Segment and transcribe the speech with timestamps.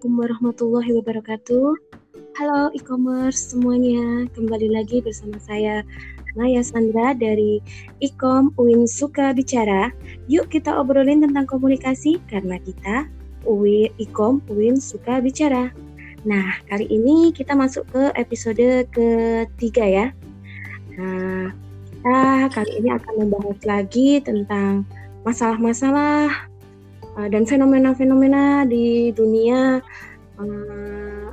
[0.00, 1.66] Assalamualaikum warahmatullahi wabarakatuh.
[2.40, 5.84] Halo e-commerce semuanya, kembali lagi bersama saya
[6.40, 7.60] Maya Sandra dari
[8.00, 9.92] Ecom Uin Suka Bicara.
[10.24, 13.12] Yuk kita obrolin tentang komunikasi karena kita
[13.44, 15.68] UI Ecom Uin Suka Bicara.
[16.24, 20.06] Nah, kali ini kita masuk ke episode ketiga ya.
[20.96, 21.52] Nah,
[21.92, 24.88] kita kali ini akan membahas lagi tentang
[25.28, 26.49] masalah-masalah
[27.16, 29.80] uh, dan fenomena-fenomena di dunia
[30.38, 31.28] uh,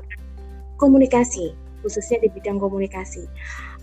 [0.77, 3.25] komunikasi, khususnya di bidang komunikasi.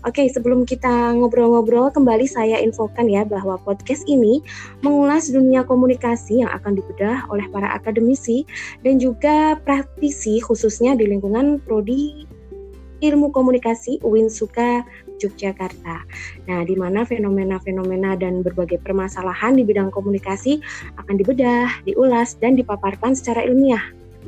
[0.05, 4.37] Oke, sebelum kita ngobrol-ngobrol, kembali saya infokan ya bahwa podcast ini
[4.85, 8.45] mengulas dunia komunikasi yang akan dibedah oleh para akademisi
[8.85, 12.29] dan juga praktisi khususnya di lingkungan prodi
[13.01, 14.85] ilmu komunikasi UIN Suka
[15.21, 16.03] Yogyakarta.
[16.47, 20.59] Nah, di mana fenomena-fenomena dan berbagai permasalahan di bidang komunikasi
[20.99, 23.83] akan dibedah, diulas, dan dipaparkan secara ilmiah.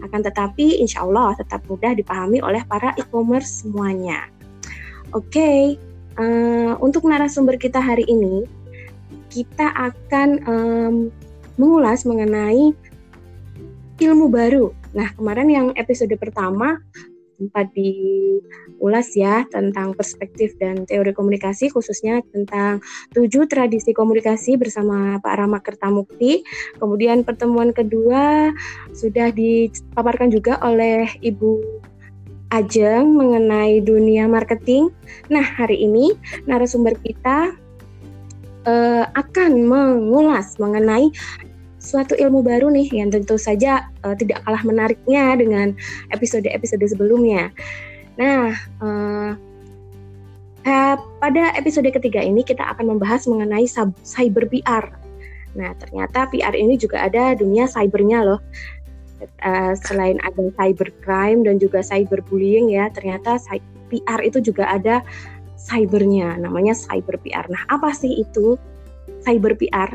[0.06, 4.30] Akan tetapi, insya Allah tetap mudah dipahami oleh para e-commerce semuanya.
[5.16, 5.60] Oke, okay,
[6.20, 8.46] uh, eh, untuk narasumber kita hari ini,
[9.32, 10.96] kita akan um,
[11.58, 12.76] mengulas mengenai
[13.98, 14.70] ilmu baru.
[14.94, 16.78] Nah, kemarin yang episode pertama
[17.38, 22.82] sempat diulas ya tentang perspektif dan teori komunikasi khususnya tentang
[23.14, 26.42] tujuh tradisi komunikasi bersama Pak Rama Kertamukti.
[26.82, 28.52] Kemudian pertemuan kedua
[28.98, 31.86] sudah dipaparkan juga oleh Ibu
[32.48, 34.88] Ajeng mengenai dunia marketing.
[35.28, 36.16] Nah, hari ini
[36.48, 37.52] narasumber kita
[38.64, 41.12] uh, akan mengulas mengenai
[41.88, 45.72] suatu ilmu baru nih yang tentu saja uh, tidak kalah menariknya dengan
[46.12, 47.48] episode-episode sebelumnya.
[48.20, 48.52] Nah,
[48.84, 49.32] uh,
[50.68, 53.64] uh, pada episode ketiga ini kita akan membahas mengenai
[54.04, 54.92] cyber PR.
[55.56, 58.44] Nah, ternyata PR ini juga ada dunia cybernya loh.
[59.42, 63.42] Uh, selain ada cyber crime dan juga cyber bullying ya, ternyata
[63.90, 65.02] PR itu juga ada
[65.58, 67.48] cybernya, namanya cyber PR.
[67.50, 68.60] Nah, apa sih itu?
[69.28, 69.92] Cyber PR.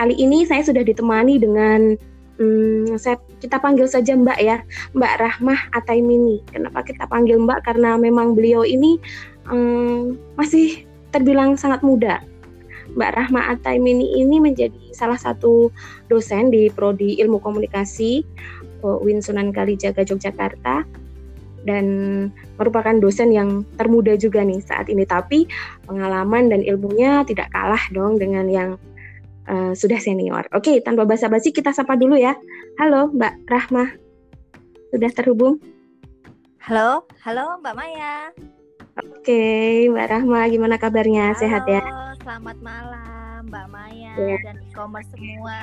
[0.00, 2.00] Kali ini saya sudah ditemani dengan
[2.40, 4.64] hmm, saya kita panggil saja Mbak ya,
[4.96, 6.40] Mbak Rahmah Ataimini.
[6.48, 7.68] Kenapa kita panggil Mbak?
[7.68, 8.96] Karena memang beliau ini
[9.44, 12.24] hmm, masih terbilang sangat muda.
[12.96, 15.68] Mbak Rahmah Ataimini ini menjadi salah satu
[16.08, 18.24] dosen di Prodi Ilmu Komunikasi
[18.80, 20.88] UIN Sunan Kalijaga Yogyakarta
[21.64, 21.84] dan
[22.56, 25.44] merupakan dosen yang termuda juga nih saat ini tapi
[25.84, 28.70] pengalaman dan ilmunya tidak kalah dong dengan yang
[29.50, 30.46] uh, sudah senior.
[30.54, 32.36] Oke, tanpa basa-basi kita sapa dulu ya.
[32.80, 33.92] Halo Mbak Rahma.
[34.90, 35.60] Sudah terhubung?
[36.60, 38.30] Halo, halo Mbak Maya.
[39.00, 41.32] Oke, Mbak Rahma gimana kabarnya?
[41.32, 41.82] Halo, Sehat ya?
[42.20, 44.40] Selamat malam Mbak Maya yeah.
[44.44, 45.58] dan e-commerce semua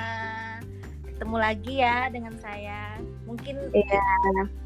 [1.17, 2.93] ketemu lagi ya dengan saya.
[3.25, 4.05] Mungkin iya.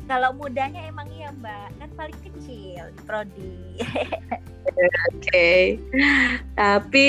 [0.03, 3.55] kalau mudanya emang iya Mbak, kan paling kecil di prodi.
[3.79, 5.15] Oke.
[5.23, 5.61] Okay.
[6.59, 7.05] Tapi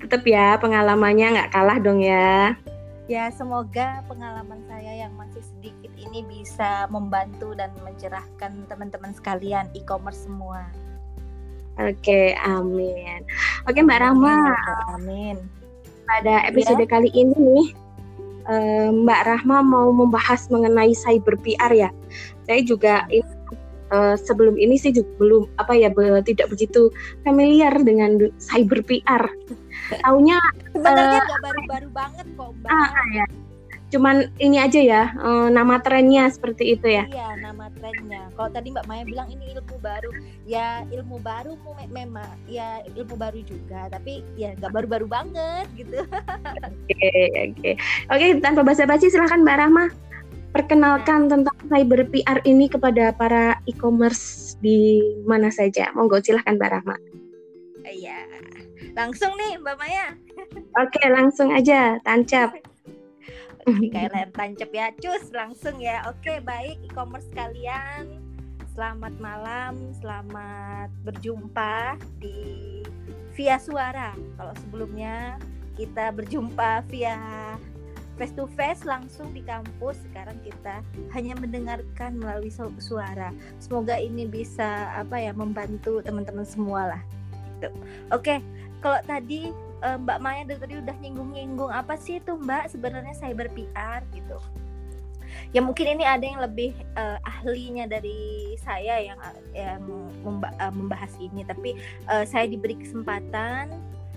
[0.00, 2.56] tetap ya pengalamannya nggak kalah dong ya.
[3.04, 10.24] Ya semoga pengalaman saya yang masih sedikit ini bisa membantu dan mencerahkan teman-teman sekalian e-commerce
[10.24, 10.64] semua.
[11.76, 13.20] Oke, okay, amin.
[13.68, 14.56] Oke Mbak Rama.
[14.96, 15.36] Amin.
[16.08, 16.88] Pada episode ya.
[16.88, 17.85] kali ini nih
[18.48, 21.90] uh, Mbak Rahma mau membahas mengenai cyber PR ya.
[22.46, 23.04] Saya juga
[23.92, 26.90] uh, sebelum ini sih juga belum apa ya be, tidak begitu
[27.22, 29.22] familiar dengan cyber PR.
[30.02, 30.38] Taunya
[30.74, 32.70] sebenarnya uh, baru-baru banget kok Mbak.
[32.70, 33.26] Ah, ya
[33.86, 37.06] cuman ini aja ya uh, nama trennya seperti itu ya.
[37.06, 38.26] Iya nama trennya.
[38.34, 40.10] Kalau tadi mbak Maya bilang ini ilmu baru.
[40.42, 41.54] Ya ilmu baru
[41.86, 43.86] memang ya ilmu baru juga.
[43.86, 46.02] Tapi ya nggak baru-baru banget gitu.
[46.66, 47.12] Oke
[47.46, 47.70] oke.
[48.10, 49.86] Oke tanpa basa-basi silahkan mbak Rahma
[50.50, 51.30] perkenalkan nah.
[51.36, 54.98] tentang cyber PR ini kepada para e-commerce di
[55.28, 55.94] mana saja.
[55.94, 56.96] Monggo silahkan mbak Rahma.
[57.86, 58.18] Iya.
[58.98, 60.18] Langsung nih mbak Maya.
[60.74, 62.02] Oke langsung aja.
[62.02, 62.50] Tancap
[63.94, 64.94] layar tancap ya.
[64.94, 66.06] Cus langsung ya.
[66.06, 68.22] Oke baik e-commerce kalian.
[68.76, 72.80] Selamat malam selamat berjumpa di
[73.34, 74.14] via suara.
[74.38, 75.40] Kalau sebelumnya
[75.74, 77.18] kita berjumpa via
[78.16, 79.98] face to face langsung di kampus.
[80.06, 80.84] Sekarang kita
[81.16, 83.34] hanya mendengarkan melalui suara.
[83.58, 87.02] Semoga ini bisa apa ya membantu teman-teman semua lah.
[87.56, 87.72] Gitu.
[88.12, 88.34] oke
[88.84, 89.48] kalau tadi
[89.82, 94.38] uh, Mbak Maya dari tadi udah nyinggung-nyinggung apa sih itu Mbak sebenarnya cyber PR gitu.
[95.52, 99.18] Ya mungkin ini ada yang lebih uh, ahlinya dari saya yang
[99.52, 99.82] yang
[100.24, 101.76] memba uh, membahas ini, tapi
[102.08, 103.72] uh, saya diberi kesempatan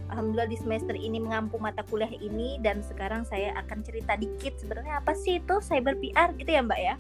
[0.10, 4.98] Alhamdulillah di semester ini mengampu mata kuliah ini dan sekarang saya akan cerita dikit sebenarnya
[5.06, 6.96] apa sih itu cyber PR gitu ya Mbak ya?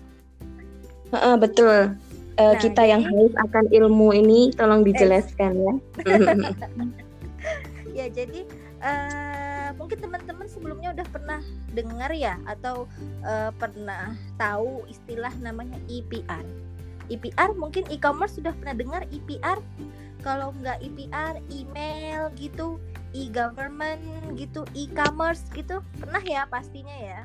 [1.09, 1.97] Uh, betul.
[2.37, 2.91] Uh, nah, kita jadi...
[2.93, 5.73] yang haus akan ilmu ini tolong dijelaskan ya.
[7.99, 8.47] ya jadi
[8.79, 11.41] uh, mungkin teman-teman sebelumnya udah pernah
[11.75, 12.87] dengar ya atau
[13.27, 16.45] uh, pernah tahu istilah namanya EPR.
[17.09, 19.59] EPR mungkin e-commerce sudah pernah dengar EPR.
[20.19, 22.75] Kalau nggak EPR, email gitu,
[23.15, 27.23] e-government gitu, e-commerce gitu, pernah ya pastinya ya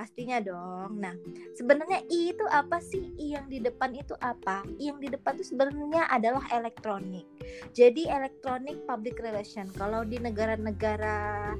[0.00, 0.96] pastinya dong.
[0.96, 1.12] Nah,
[1.52, 3.12] sebenarnya I itu apa sih?
[3.20, 4.64] I yang di depan itu apa?
[4.80, 7.28] I yang di depan itu sebenarnya adalah elektronik.
[7.76, 9.68] Jadi elektronik public relation.
[9.76, 11.52] Kalau di negara-negara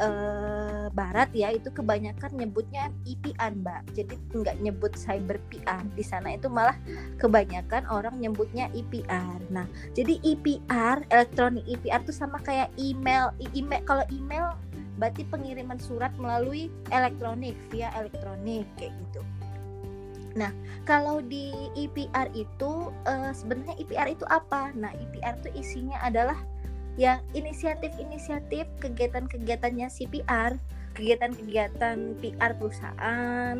[0.00, 6.36] uh, barat ya itu kebanyakan nyebutnya IPR mbak jadi nggak nyebut cyber PR di sana
[6.36, 6.76] itu malah
[7.16, 9.66] kebanyakan orang nyebutnya IPR nah
[9.96, 14.52] jadi IPR elektronik IPR itu sama kayak email email kalau email
[14.96, 19.22] berarti pengiriman surat melalui elektronik via elektronik kayak gitu.
[20.36, 20.52] Nah,
[20.84, 24.68] kalau di IPR itu uh, sebenarnya IPR itu apa?
[24.76, 26.36] Nah, IPR itu isinya adalah
[27.00, 30.56] yang inisiatif-inisiatif kegiatan-kegiatannya CPR,
[30.96, 33.54] kegiatan-kegiatan PR perusahaan,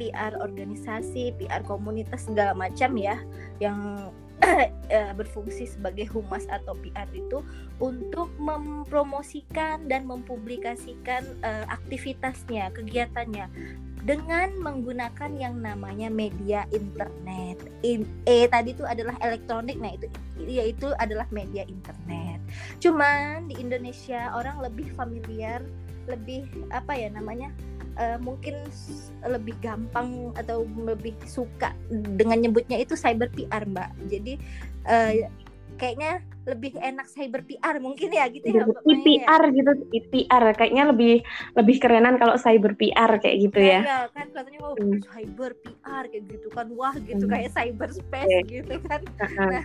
[0.00, 3.20] PR organisasi, PR komunitas segala macam ya
[3.60, 4.08] yang
[5.18, 7.44] berfungsi sebagai humas atau PR itu
[7.80, 13.46] untuk mempromosikan dan mempublikasikan uh, aktivitasnya, kegiatannya
[14.00, 17.60] dengan menggunakan yang namanya media internet.
[17.84, 20.08] In, eh tadi itu adalah elektronik, nah itu
[20.40, 22.40] yaitu adalah media internet.
[22.80, 25.60] Cuman di Indonesia orang lebih familiar,
[26.08, 27.52] lebih apa ya namanya?
[28.00, 28.56] Uh, mungkin
[29.28, 34.40] lebih gampang atau lebih suka dengan nyebutnya itu cyber PR mbak jadi
[34.88, 35.12] uh,
[35.76, 39.52] kayaknya lebih enak cyber PR mungkin ya gitu ya PR ya.
[39.52, 39.70] gitu
[40.08, 41.14] PR kayaknya lebih
[41.56, 43.80] lebih kerenan kalau cyber PR kayak gitu ya.
[43.84, 45.04] ya kan katanya oh hmm.
[45.04, 47.32] cyber PR kayak gitu kan wah gitu hmm.
[47.32, 48.42] kayak cyber space okay.
[48.48, 49.00] gitu kan.
[49.36, 49.64] Nah,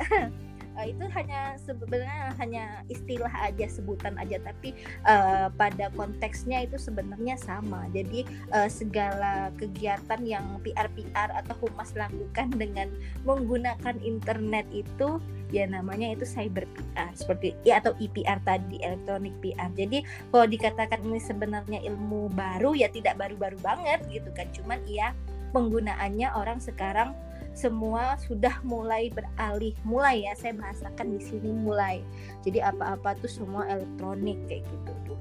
[0.76, 4.38] uh, itu hanya sebenarnya hanya istilah aja sebutan aja.
[4.42, 4.74] Tapi
[5.06, 7.86] uh, pada konteksnya itu sebenarnya sama.
[7.94, 12.90] Jadi uh, segala kegiatan yang PR PR atau humas lakukan dengan
[13.22, 15.18] menggunakan internet itu
[15.52, 20.02] ya namanya itu cyber PR seperti ya atau EPR tadi elektronik PR jadi
[20.34, 24.50] kalau dikatakan ini sebenarnya ilmu baru ya tidak baru-baru banget gitu kan.
[24.50, 25.14] Cuman iya
[25.54, 27.14] penggunaannya orang sekarang
[27.54, 29.72] semua sudah mulai beralih.
[29.86, 32.02] Mulai ya saya bahasakan di sini mulai.
[32.42, 35.16] Jadi apa-apa tuh semua elektronik kayak gitu dulu.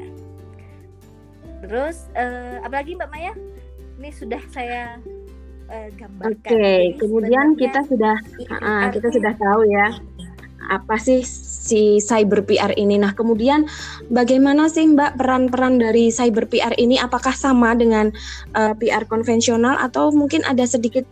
[0.00, 0.12] Nah,
[1.64, 3.32] terus uh, apalagi mbak Maya?
[3.96, 5.00] Ini sudah saya
[5.68, 6.40] uh, gambarkan.
[6.40, 8.16] Oke okay, kemudian kita sudah
[8.60, 9.88] uh, kita sudah tahu ya
[10.66, 11.22] apa sih
[11.66, 12.98] si cyber PR ini.
[12.98, 13.66] Nah, kemudian
[14.10, 16.98] bagaimana sih Mbak peran-peran dari cyber PR ini?
[16.98, 18.10] Apakah sama dengan
[18.54, 21.06] uh, PR konvensional atau mungkin ada sedikit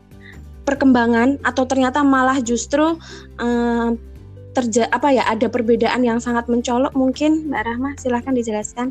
[0.65, 2.97] perkembangan atau ternyata malah justru
[3.39, 3.89] uh,
[4.55, 7.91] terja apa ya ada perbedaan yang sangat mencolok mungkin Mbak Rahma?
[7.99, 8.89] Silahkan dijelaskan.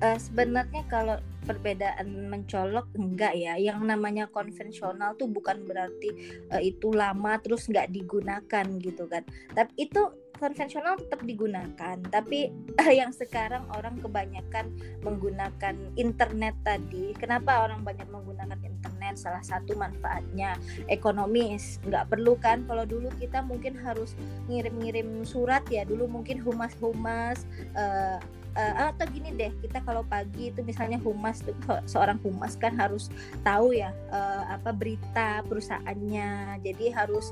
[0.00, 3.56] Uh, sebenarnya kalau perbedaan mencolok enggak ya.
[3.56, 9.24] Yang namanya konvensional tuh bukan berarti uh, itu lama terus nggak digunakan gitu kan.
[9.56, 10.02] Tapi itu
[10.40, 12.48] konvensional tetap digunakan tapi
[13.00, 14.72] yang sekarang orang kebanyakan
[15.04, 17.12] menggunakan internet tadi.
[17.20, 19.20] Kenapa orang banyak menggunakan internet?
[19.20, 20.56] Salah satu manfaatnya
[20.88, 21.76] ekonomis.
[21.84, 22.64] Nggak perlu kan?
[22.64, 24.16] Kalau dulu kita mungkin harus
[24.48, 25.84] ngirim-ngirim surat ya.
[25.84, 27.44] Dulu mungkin humas-humas
[27.76, 28.18] uh,
[28.56, 29.52] atau gini deh.
[29.62, 31.44] Kita kalau pagi itu misalnya humas
[31.86, 33.06] seorang humas kan harus
[33.46, 36.58] tahu ya uh, apa berita perusahaannya.
[36.64, 37.30] Jadi harus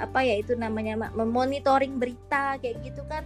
[0.00, 3.22] apa ya itu namanya memonitoring berita kayak gitu kan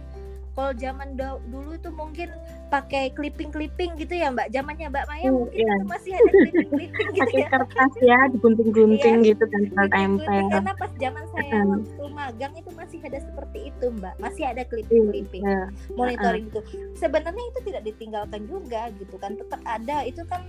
[0.55, 1.19] kalau zaman
[1.51, 2.31] dulu itu mungkin
[2.71, 4.55] pakai clipping-clipping gitu ya Mbak.
[4.55, 5.75] Zamannya Mbak Maya hmm, mungkin iya.
[5.75, 7.47] itu masih ada clipping-clipping gitu pakai ya.
[7.51, 10.45] kertas ya, digunting-gunting iya, gitu kan tempel.
[10.47, 11.65] Karena pas zaman saya uh.
[11.75, 14.13] waktu magang itu masih ada seperti itu Mbak.
[14.23, 15.43] Masih ada clipping-clipping.
[15.43, 15.67] Uh.
[15.91, 16.51] Monitoring uh.
[16.55, 16.59] itu.
[16.95, 19.35] Sebenarnya itu tidak ditinggalkan juga gitu kan.
[19.35, 20.07] Tetap ada.
[20.07, 20.39] Itu kan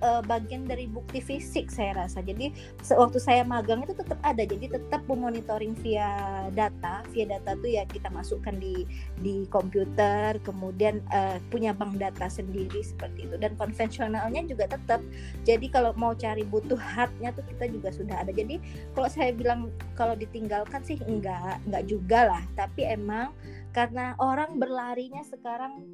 [0.00, 2.24] uh, bagian dari bukti fisik saya rasa.
[2.24, 2.52] Jadi
[2.90, 4.42] waktu saya magang itu tetap ada.
[4.42, 7.02] Jadi tetap memonitoring via data.
[7.14, 8.86] Via data tuh ya kita masukkan di
[9.20, 13.36] di komputer, kemudian uh, punya bank data sendiri seperti itu.
[13.36, 15.02] Dan konvensionalnya juga tetap.
[15.44, 18.32] Jadi kalau mau cari butuh hardnya tuh kita juga sudah ada.
[18.34, 18.60] Jadi
[18.94, 22.42] kalau saya bilang kalau ditinggalkan sih enggak, enggak juga lah.
[22.54, 23.34] Tapi emang
[23.72, 25.84] karena orang berlarinya sekarang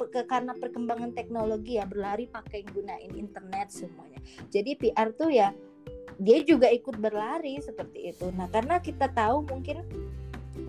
[0.00, 4.20] ke, karena perkembangan teknologi ya berlari pakai gunain internet semuanya.
[4.48, 5.52] Jadi PR tuh ya
[6.20, 8.28] dia juga ikut berlari seperti itu.
[8.32, 9.84] Nah, karena kita tahu mungkin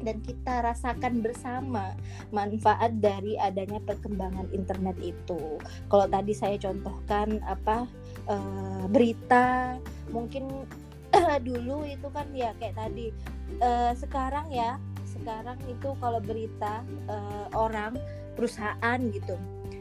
[0.02, 1.94] dan kita rasakan bersama
[2.32, 5.60] manfaat dari adanya perkembangan internet itu.
[5.92, 7.86] Kalau tadi saya contohkan apa
[8.32, 9.78] uh, berita
[10.16, 10.66] mungkin
[11.48, 13.12] dulu itu kan ya kayak tadi
[13.60, 14.80] uh, sekarang ya
[15.22, 17.94] sekarang itu kalau berita uh, orang
[18.34, 19.38] perusahaan gitu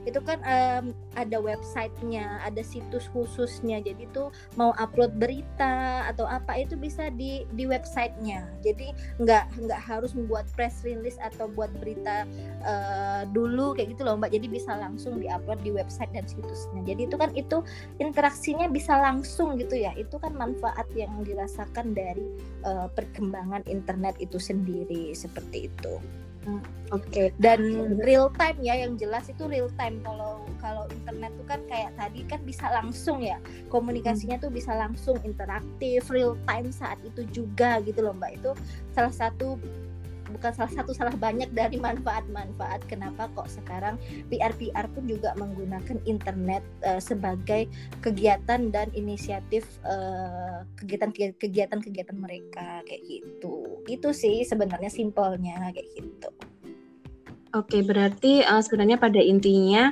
[0.09, 3.83] itu kan um, ada websitenya ada situs khususnya.
[3.85, 8.49] Jadi tuh mau upload berita atau apa itu bisa di di websitenya.
[8.65, 12.25] Jadi nggak nggak harus membuat press release atau buat berita
[12.65, 14.33] uh, dulu kayak gitu loh mbak.
[14.33, 16.81] Jadi bisa langsung diupload di website dan situsnya.
[16.89, 17.61] Jadi itu kan itu
[18.01, 19.93] interaksinya bisa langsung gitu ya.
[19.99, 22.27] Itu kan manfaat yang dirasakan dari
[22.65, 26.01] uh, perkembangan internet itu sendiri seperti itu.
[26.41, 27.05] Hmm, oke.
[27.13, 27.27] Okay.
[27.37, 27.61] Dan
[28.01, 30.01] real time ya yang jelas itu real time.
[30.01, 33.37] Kalau kalau internet tuh kan kayak tadi kan bisa langsung ya.
[33.69, 34.45] Komunikasinya hmm.
[34.49, 38.33] tuh bisa langsung interaktif, real time saat itu juga gitu loh Mbak.
[38.41, 38.51] Itu
[38.97, 39.61] salah satu
[40.31, 42.87] bukan salah satu salah banyak dari manfaat-manfaat.
[42.87, 43.99] Kenapa kok sekarang
[44.31, 47.67] PR-PR pun juga menggunakan internet uh, sebagai
[48.01, 53.83] kegiatan dan inisiatif uh, kegiatan-kegiatan mereka kayak gitu.
[53.91, 56.31] Itu sih sebenarnya simpelnya kayak gitu.
[57.51, 59.91] Oke, berarti uh, sebenarnya pada intinya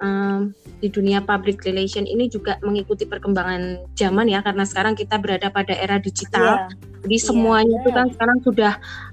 [0.00, 5.48] um, di dunia public relation ini juga mengikuti perkembangan zaman ya karena sekarang kita berada
[5.48, 6.68] pada era digital.
[6.68, 6.94] Yeah.
[7.06, 8.72] Jadi iya, semuanya itu kan sekarang sudah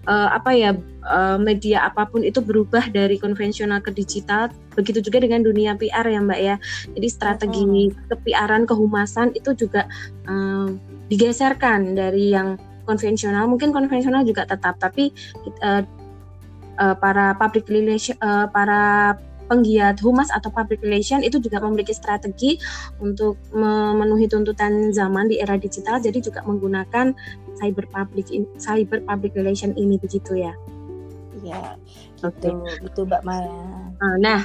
[0.10, 0.74] uh, apa ya
[1.06, 4.50] uh, media apa pun itu berubah dari konvensional ke digital.
[4.74, 6.56] Begitu juga dengan dunia PR ya Mbak ya.
[6.98, 7.94] Jadi strategi -huh.
[8.10, 9.86] kepiaran kehumasan itu juga
[10.26, 10.74] uh,
[11.08, 12.58] digeserkan dari yang
[12.90, 13.46] konvensional.
[13.46, 15.14] Mungkin konvensional juga tetap tapi
[15.62, 15.86] uh,
[16.82, 19.14] uh, para public relation uh, para
[19.48, 22.56] penggiat humas atau public relation itu juga memiliki strategi
[23.04, 27.12] untuk memenuhi tuntutan zaman di era digital jadi juga menggunakan
[27.60, 30.54] cyber public cyber public relation ini begitu ya.
[31.44, 31.76] Iya,
[32.24, 32.80] gitu, okay.
[32.88, 33.52] gitu Mbak Maya.
[34.00, 34.42] Ah, nah,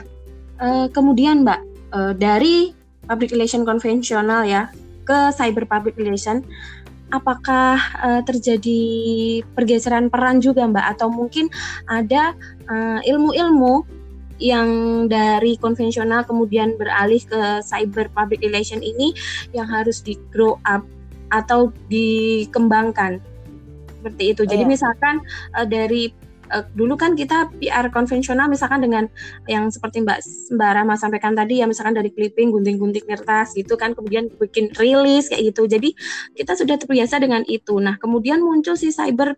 [0.58, 1.60] uh, kemudian Mbak
[1.94, 2.74] uh, dari
[3.06, 4.68] public relation konvensional ya
[5.06, 6.44] ke cyber public relation
[7.08, 8.82] apakah uh, terjadi
[9.56, 11.48] pergeseran peran juga Mbak atau mungkin
[11.88, 12.36] ada
[13.08, 13.97] ilmu-ilmu uh,
[14.38, 14.68] yang
[15.10, 19.14] dari konvensional kemudian beralih ke cyber public relation ini
[19.50, 20.86] yang harus di grow up
[21.28, 23.20] atau dikembangkan
[23.98, 24.42] seperti itu.
[24.46, 24.70] Jadi yeah.
[24.70, 25.14] misalkan
[25.58, 26.08] uh, dari
[26.54, 29.04] uh, dulu kan kita PR konvensional misalkan dengan
[29.50, 30.18] yang seperti Mbak
[30.56, 35.28] Mbak Rama sampaikan tadi ya misalkan dari clipping, gunting-gunting kertas gitu kan kemudian bikin rilis
[35.28, 35.68] kayak gitu.
[35.68, 35.92] Jadi
[36.38, 37.76] kita sudah terbiasa dengan itu.
[37.82, 39.36] Nah, kemudian muncul si cyber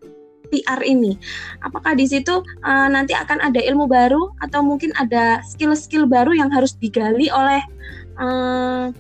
[0.51, 1.15] PR ini.
[1.63, 6.51] Apakah di situ uh, nanti akan ada ilmu baru atau mungkin ada skill-skill baru yang
[6.51, 7.63] harus digali oleh
[8.19, 8.91] uh,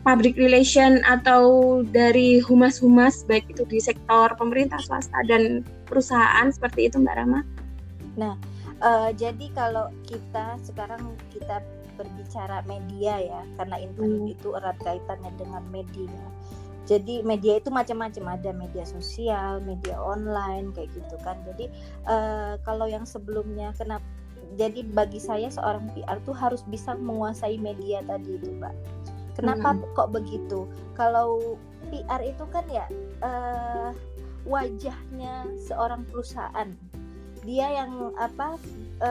[0.00, 6.96] public relation atau dari humas-humas baik itu di sektor pemerintah swasta dan perusahaan seperti itu
[6.96, 7.40] Mbak Rama?
[8.16, 8.34] Nah,
[8.80, 11.60] uh, jadi kalau kita sekarang kita
[12.00, 14.34] berbicara media ya, karena internet hmm.
[14.40, 16.16] itu erat kaitannya dengan media
[16.90, 21.38] jadi media itu macam-macam ada media sosial media online kayak gitu kan.
[21.46, 21.70] Jadi
[22.10, 24.02] uh, kalau yang sebelumnya kenapa
[24.58, 28.74] jadi bagi saya seorang PR tuh harus bisa menguasai media tadi itu mbak.
[29.38, 29.94] Kenapa hmm.
[29.94, 30.66] kok begitu?
[30.98, 31.54] Kalau
[31.94, 32.90] PR itu kan ya
[33.22, 33.94] uh,
[34.42, 36.74] wajahnya seorang perusahaan
[37.46, 38.60] dia yang apa
[39.00, 39.10] e,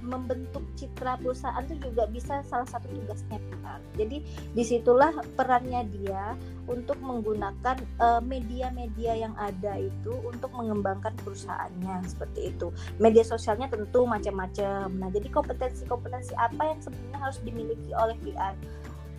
[0.00, 3.80] membentuk citra perusahaan itu juga bisa salah satu tugasnya PR.
[4.00, 4.24] Jadi
[4.56, 6.34] di situlah perannya dia
[6.70, 12.70] untuk menggunakan eh, media-media yang ada itu untuk mengembangkan perusahaannya seperti itu.
[13.02, 14.86] Media sosialnya tentu macam-macam.
[14.94, 18.54] Nah jadi kompetensi-kompetensi apa yang sebenarnya harus dimiliki oleh PR?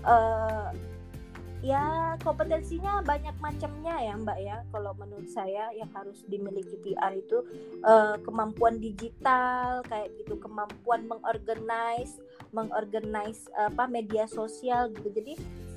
[0.02, 0.16] E,
[1.62, 4.58] ya kompetensinya banyak macamnya ya Mbak ya.
[4.74, 7.46] Kalau menurut saya yang harus dimiliki PR itu
[7.86, 12.18] uh, kemampuan digital kayak gitu kemampuan mengorganize
[12.52, 15.14] mengorganize apa media sosial gitu.
[15.14, 15.34] Jadi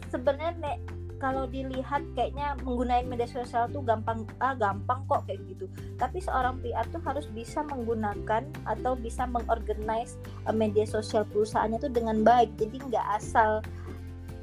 [0.08, 0.80] sebenarnya
[1.22, 5.64] kalau dilihat kayaknya menggunakan media sosial tuh gampang ah gampang kok kayak gitu.
[5.96, 11.92] Tapi seorang PR tuh harus bisa menggunakan atau bisa mengorganize uh, media sosial perusahaannya tuh
[11.92, 12.52] dengan baik.
[12.60, 13.64] Jadi nggak asal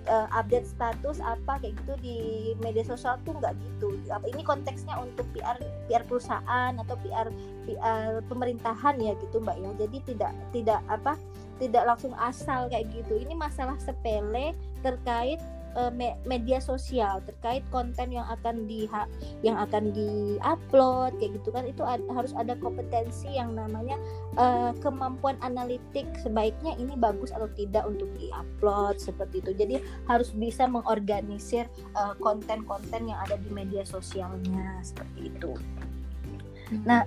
[0.08, 2.18] uh, update status apa kayak gitu di
[2.64, 3.98] media sosial tuh nggak gitu.
[4.08, 5.58] Ini konteksnya untuk PR
[5.90, 7.28] PR perusahaan atau PR
[7.68, 9.72] PR pemerintahan ya gitu Mbak ya.
[9.86, 11.14] Jadi tidak tidak apa
[11.62, 13.22] tidak langsung asal kayak gitu.
[13.22, 15.38] Ini masalah sepele terkait
[15.76, 18.88] uh, me media sosial terkait konten yang akan di
[19.46, 21.64] yang akan diupload kayak gitu kan.
[21.68, 24.00] Itu ad harus ada kompetensi yang namanya
[24.40, 26.08] uh, kemampuan analitik.
[26.20, 29.52] Sebaiknya ini bagus atau tidak untuk diupload seperti itu.
[29.56, 29.76] Jadi
[30.08, 35.52] harus bisa mengorganisir eh, konten-konten uh, yang ada di media sosialnya seperti itu.
[36.72, 36.84] Hmm.
[36.88, 37.04] nah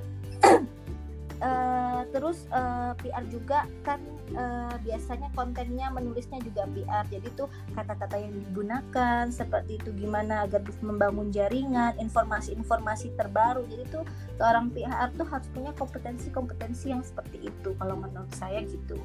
[1.41, 3.99] uh, terus uh, PR juga kan
[4.37, 10.63] uh, biasanya kontennya menulisnya juga PR jadi tuh kata-kata yang digunakan seperti itu gimana agar
[10.63, 13.67] bisa membangun jaringan informasi-informasi terbaru.
[13.67, 14.05] Jadi tuh
[14.39, 18.99] seorang PR tuh harus punya kompetensi-kompetensi yang seperti itu kalau menurut saya gitu.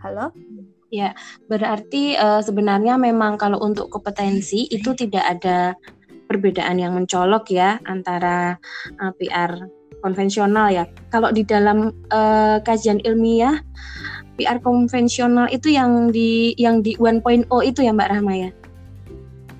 [0.00, 0.32] Halo?
[0.90, 1.14] Ya,
[1.46, 5.76] berarti uh, sebenarnya memang kalau untuk kompetensi itu tidak ada
[6.26, 8.58] perbedaan yang mencolok ya antara
[8.98, 9.70] uh, PR
[10.00, 10.84] konvensional ya.
[11.12, 13.60] Kalau di dalam uh, kajian ilmiah
[14.40, 18.50] PR konvensional itu yang di yang di 1.0 itu ya Mbak Rahma ya.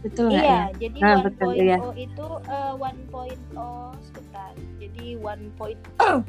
[0.00, 0.88] Betul iya, ya?
[0.88, 1.78] jadi nah, 1.0 betul, ya.
[1.92, 3.36] itu uh, 1.0
[4.00, 4.52] sebentar.
[4.80, 6.24] Jadi 1.0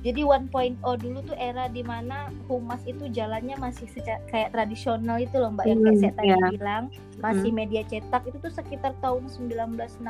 [0.00, 0.48] Jadi 1.0
[0.80, 3.84] dulu tuh era di mana humas itu jalannya masih
[4.32, 6.50] kayak tradisional itu loh Mbak yang kayak hmm, saya tadi yeah.
[6.56, 6.84] bilang
[7.20, 7.60] masih hmm.
[7.60, 10.00] media cetak itu tuh sekitar tahun 1960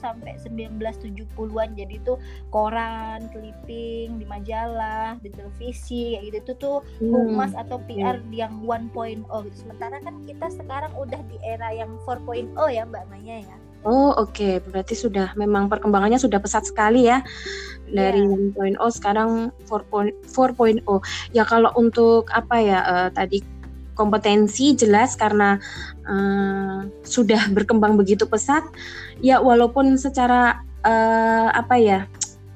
[0.00, 2.16] sampai 1970-an jadi tuh
[2.48, 7.12] koran, clipping di majalah, di televisi kayak gitu itu tuh hmm.
[7.12, 8.48] humas atau PR yeah.
[8.48, 9.56] yang 1.0 gitu.
[9.56, 13.56] Sementara kan kita sekarang udah di era yang 4.0 ya Mbak Maya ya.
[13.84, 14.54] Oh oke, okay.
[14.64, 17.20] berarti sudah memang perkembangannya sudah pesat sekali ya
[17.92, 18.80] dari yeah.
[18.80, 20.16] 1.0 sekarang 4.0.
[21.36, 23.44] Ya kalau untuk apa ya uh, tadi
[23.92, 25.60] kompetensi jelas karena
[26.08, 28.64] uh, sudah berkembang begitu pesat.
[29.20, 32.00] Ya walaupun secara uh, apa ya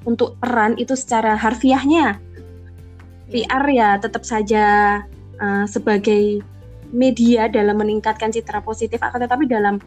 [0.09, 2.17] untuk peran itu secara harfiahnya
[3.29, 3.45] yeah.
[3.45, 4.65] PR ya tetap saja
[5.37, 6.41] uh, sebagai
[6.89, 9.77] media dalam meningkatkan citra positif akan tetapi dalam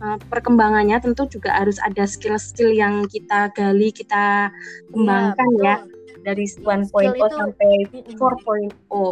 [0.00, 4.52] uh, perkembangannya tentu juga harus ada skill-skill yang kita gali kita
[4.92, 8.16] kembangkan ya, ya dari 1.0 sampai 4.0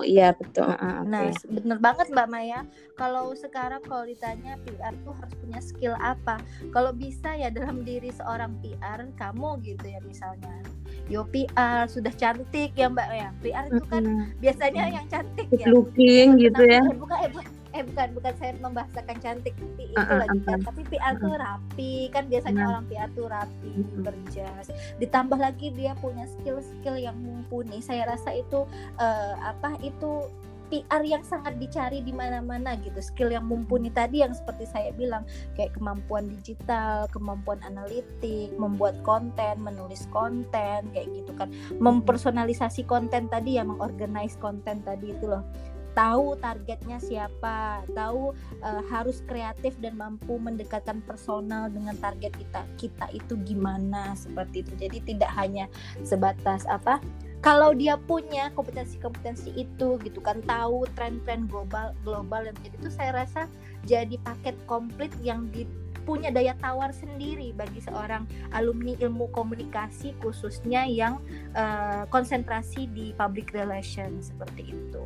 [0.09, 0.67] iya betul.
[0.67, 1.47] Uh, nah okay.
[1.53, 2.61] bener banget Mbak Maya.
[2.97, 6.41] Kalau sekarang kalau ditanya PR tuh harus punya skill apa?
[6.73, 10.65] Kalau bisa ya dalam diri seorang PR kamu gitu ya misalnya.
[11.13, 14.41] Yo PR sudah cantik ya Mbak ya PR itu kan mm -hmm.
[14.41, 15.67] biasanya yang cantik ya.
[15.69, 16.83] Looking gitu ya.
[16.97, 20.83] bukan eh, eh bukan bukan saya membahasakan cantik tapi itu uh, uh, lagi kan tapi
[20.93, 21.93] PR tuh rapi.
[22.13, 24.67] Kan biasanya uh, orang PR tuh rapi uh, berjas.
[25.01, 27.81] Ditambah lagi dia punya skill-skill yang mumpuni.
[27.81, 28.69] Saya rasa itu
[29.01, 30.29] uh, apa itu
[30.73, 32.97] PR yang sangat dicari di mana-mana gitu.
[32.97, 39.61] Skill yang mumpuni tadi yang seperti saya bilang kayak kemampuan digital kemampuan analitik membuat konten
[39.61, 41.53] menulis konten kayak gitu kan.
[41.77, 45.45] Mempersonalisasi konten tadi ya mengorganize konten tadi itu loh
[45.93, 48.33] tahu targetnya siapa, tahu
[48.65, 52.63] uh, harus kreatif dan mampu mendekatkan personal dengan target kita.
[52.81, 54.73] Kita itu gimana seperti itu.
[54.77, 55.69] Jadi tidak hanya
[56.05, 57.01] sebatas apa
[57.43, 63.11] kalau dia punya kompetensi-kompetensi itu gitu kan tahu tren-tren global global yang jadi itu saya
[63.13, 63.51] rasa
[63.83, 65.67] jadi paket komplit yang di,
[66.07, 71.19] punya daya tawar sendiri bagi seorang alumni ilmu komunikasi khususnya yang
[71.59, 75.05] uh, konsentrasi di public relation seperti itu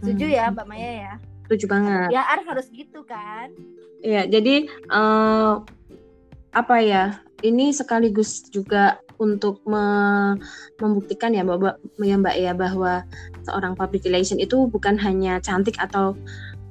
[0.00, 0.54] setuju ya hmm.
[0.56, 1.14] Mbak Maya ya?
[1.44, 2.08] Setuju banget.
[2.10, 3.52] Ya harus gitu kan?
[4.04, 5.64] Iya jadi uh,
[6.54, 7.04] apa ya
[7.44, 9.84] ini sekaligus juga untuk me
[10.78, 12.92] membuktikan ya Mbak ya Mbak ya bahwa
[13.44, 16.16] seorang public relation itu bukan hanya cantik atau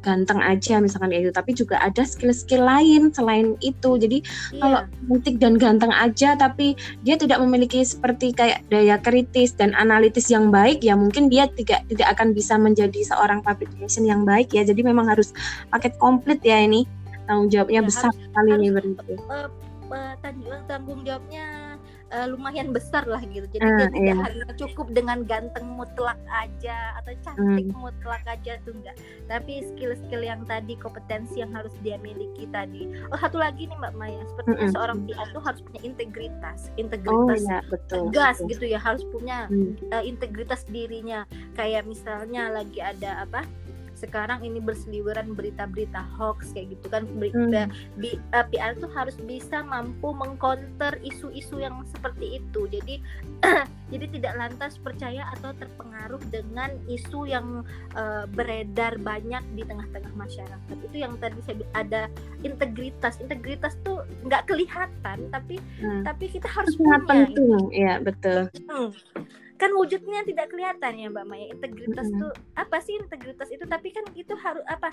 [0.04, 3.96] ganteng aja misalkan kayak itu tapi juga ada skill-skill lain selain itu.
[3.96, 4.20] Jadi
[4.52, 4.60] iya.
[4.60, 6.76] kalau cantik dan ganteng aja tapi
[7.08, 11.88] dia tidak memiliki seperti kayak daya kritis dan analitis yang baik ya mungkin dia tidak
[11.88, 14.68] tidak akan bisa menjadi seorang public relation yang baik ya.
[14.68, 15.32] Jadi memang harus
[15.72, 16.84] paket komplit ya ini.
[17.24, 19.48] Tanggung jawabnya ya, besar sekali ini berarti uh,
[19.96, 20.14] uh,
[20.68, 21.63] tanggung jawabnya
[22.14, 23.46] uh, lumayan besar lah gitu.
[23.50, 24.24] Jadi uh, dia tidak iya.
[24.30, 27.82] hanya cukup dengan ganteng mutlak aja atau cantik hmm.
[27.82, 28.96] mutlak aja tuh enggak.
[29.26, 32.88] Tapi skill-skill yang tadi kompetensi yang harus dia miliki tadi.
[33.10, 34.76] Oh satu lagi nih Mbak Maya, sepertinya hmm.
[34.78, 38.50] seorang PR tuh harus punya integritas, integritas oh, ya, betul, tegas betul.
[38.54, 39.74] gitu ya, harus punya hmm.
[39.90, 41.26] uh, integritas dirinya.
[41.58, 43.42] Kayak misalnya lagi ada apa?
[43.96, 47.04] Sekarang ini berseliweran berita-berita hoax kayak gitu kan.
[47.18, 48.00] Berita hmm.
[48.02, 52.66] bi, uh, PR tuh harus bisa mampu mengcounter isu-isu yang seperti itu.
[52.70, 53.00] Jadi
[53.94, 57.62] jadi tidak lantas percaya atau terpengaruh dengan isu yang
[57.94, 60.76] uh, beredar banyak di tengah-tengah masyarakat.
[60.90, 62.02] Itu yang tadi saya ada
[62.42, 63.22] integritas.
[63.22, 66.04] Integritas tuh nggak kelihatan tapi hmm.
[66.04, 68.50] tapi kita harus punya penting ya betul.
[68.68, 68.92] Hmm
[69.64, 72.36] kan wujudnya tidak kelihatan ya Mbak Maya integritas mm -hmm.
[72.60, 74.92] apa sih integritas itu tapi kan itu harus apa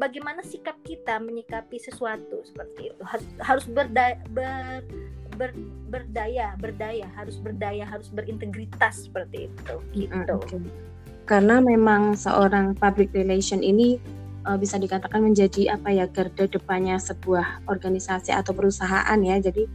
[0.00, 4.80] bagaimana sikap kita menyikapi sesuatu seperti itu harus harus berdaya ber,
[5.36, 5.52] ber,
[5.92, 10.56] berdaya berdaya harus berdaya harus berintegritas seperti itu gitu mm -hmm.
[10.56, 10.72] okay.
[11.28, 14.00] karena memang seorang public relation ini
[14.48, 19.68] uh, bisa dikatakan menjadi apa ya garda depannya sebuah organisasi atau perusahaan ya jadi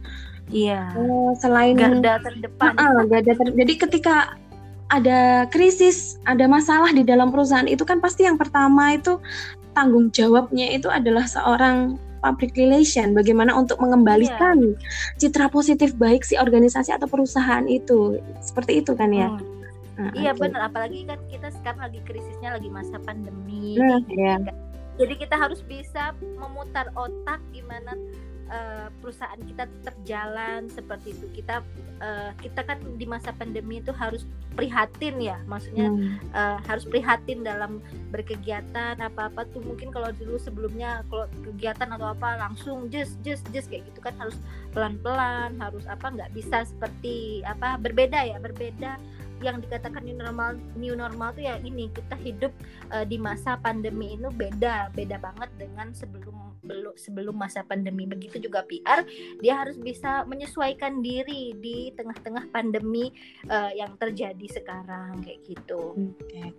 [0.52, 0.92] Iya.
[0.96, 2.72] Uh, selain garda terdepan.
[2.76, 4.16] Uh, garda ter jadi ketika
[4.92, 9.16] ada krisis, ada masalah di dalam perusahaan itu kan pasti yang pertama itu
[9.72, 15.20] tanggung jawabnya itu adalah seorang public relation, bagaimana untuk mengembalikan yeah.
[15.20, 19.28] citra positif baik si organisasi atau perusahaan itu, seperti itu kan ya?
[19.28, 19.44] Hmm.
[19.94, 20.48] Nah, iya okay.
[20.48, 24.40] benar, apalagi kan kita sekarang lagi krisisnya lagi masa pandemi, nah, gitu, yeah.
[24.40, 24.56] kan?
[24.94, 27.98] jadi kita harus bisa memutar otak gimana
[28.54, 31.26] uh, perusahaan kita tetap jalan seperti itu.
[31.42, 31.66] Kita
[31.98, 34.22] uh, kita kan di masa pandemi itu harus
[34.54, 35.42] prihatin ya.
[35.50, 36.30] Maksudnya hmm.
[36.30, 37.82] uh, harus prihatin dalam
[38.14, 39.60] berkegiatan apa apa tuh.
[39.66, 44.14] Mungkin kalau dulu sebelumnya kalau kegiatan atau apa langsung just just just kayak gitu kan
[44.22, 44.38] harus
[44.70, 48.98] pelan pelan harus apa nggak bisa seperti apa berbeda ya berbeda
[49.44, 52.52] yang dikatakan new normal new normal tuh ya ini kita hidup
[52.90, 58.40] uh, di masa pandemi ini beda beda banget dengan sebelum belum sebelum masa pandemi begitu
[58.40, 59.04] juga PR
[59.44, 63.12] dia harus bisa menyesuaikan diri di tengah-tengah pandemi
[63.52, 65.92] uh, yang terjadi sekarang kayak gitu.
[66.24, 66.56] Okay.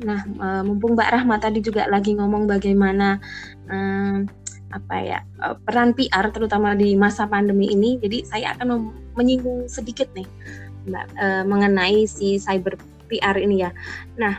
[0.00, 3.20] Nah, uh, mumpung Mbak Rahma tadi juga lagi ngomong bagaimana
[3.68, 4.24] um,
[4.70, 5.18] apa ya
[5.66, 10.24] peran PR terutama di masa pandemi ini, jadi saya akan menyinggung sedikit nih
[10.88, 12.76] Mbak uh, mengenai si cyber
[13.10, 13.70] PR ini ya.
[14.16, 14.38] Nah,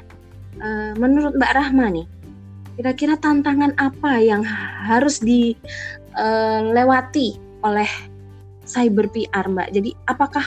[0.63, 2.08] uh, menurut Mbak Rahma nih,
[2.80, 4.41] kira-kira tantangan apa yang
[4.88, 5.67] harus dilewati
[7.36, 7.89] uh, oleh
[8.65, 9.69] cyber PR, Mbak?
[9.75, 10.45] Jadi, apakah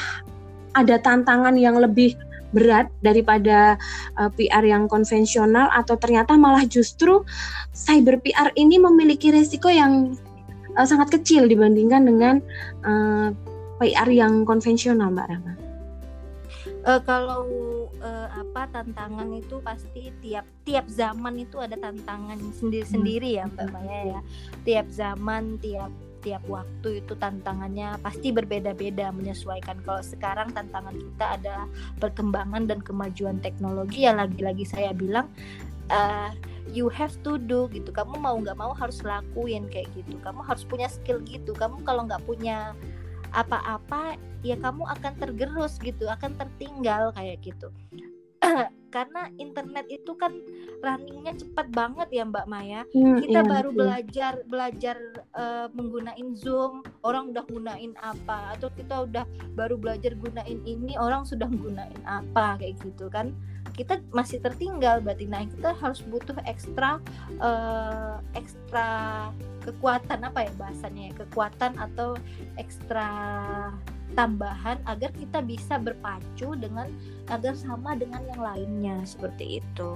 [0.75, 2.17] ada tantangan yang lebih
[2.55, 3.75] berat daripada
[4.15, 7.27] uh, PR yang konvensional atau ternyata malah justru
[7.75, 10.15] cyber PR ini memiliki resiko yang
[10.79, 12.39] uh, sangat kecil dibandingkan dengan
[12.87, 13.35] uh,
[13.83, 15.64] PR yang konvensional, Mbak Rahma?
[16.85, 17.45] Uh, kalau
[18.01, 24.01] uh, apa tantangan itu pasti tiap tiap zaman itu ada tantangan sendiri-sendiri ya Mbak Maya
[24.19, 24.21] ya.
[24.63, 25.91] Tiap zaman, tiap
[26.25, 29.85] tiap waktu itu tantangannya pasti berbeda-beda menyesuaikan.
[29.85, 31.67] Kalau sekarang tantangan kita adalah
[32.01, 35.29] perkembangan dan kemajuan teknologi ya lagi-lagi saya bilang
[35.93, 36.33] uh,
[36.73, 37.93] you have to do gitu.
[37.93, 40.17] Kamu mau nggak mau harus lakuin kayak gitu.
[40.25, 41.53] Kamu harus punya skill gitu.
[41.53, 42.73] Kamu kalau nggak punya
[43.35, 44.15] apa-apa
[44.47, 47.69] ya kamu akan tergerus gitu akan tertinggal kayak gitu
[48.95, 50.31] karena internet itu kan
[50.79, 52.87] runningnya cepat banget ya Mbak Maya.
[52.95, 53.79] Hmm, kita iya, baru iya.
[53.83, 54.97] belajar belajar
[55.35, 59.27] uh, menggunain Zoom, orang udah gunain apa, atau kita udah
[59.59, 63.35] baru belajar gunain ini, orang sudah gunain apa kayak gitu kan.
[63.75, 65.27] Kita masih tertinggal berarti.
[65.27, 67.03] Nah kita harus butuh ekstra
[67.43, 69.27] uh, ekstra
[69.67, 72.15] kekuatan apa ya bahasanya ya kekuatan atau
[72.61, 73.11] ekstra
[74.15, 76.91] tambahan agar kita bisa berpacu dengan
[77.29, 79.91] agar sama dengan yang lainnya seperti itu.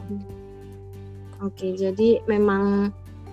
[1.39, 2.91] Oke, jadi memang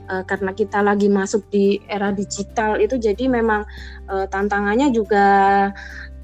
[0.10, 3.66] uh, karena kita lagi masuk di era digital itu jadi memang
[4.10, 5.26] uh, tantangannya juga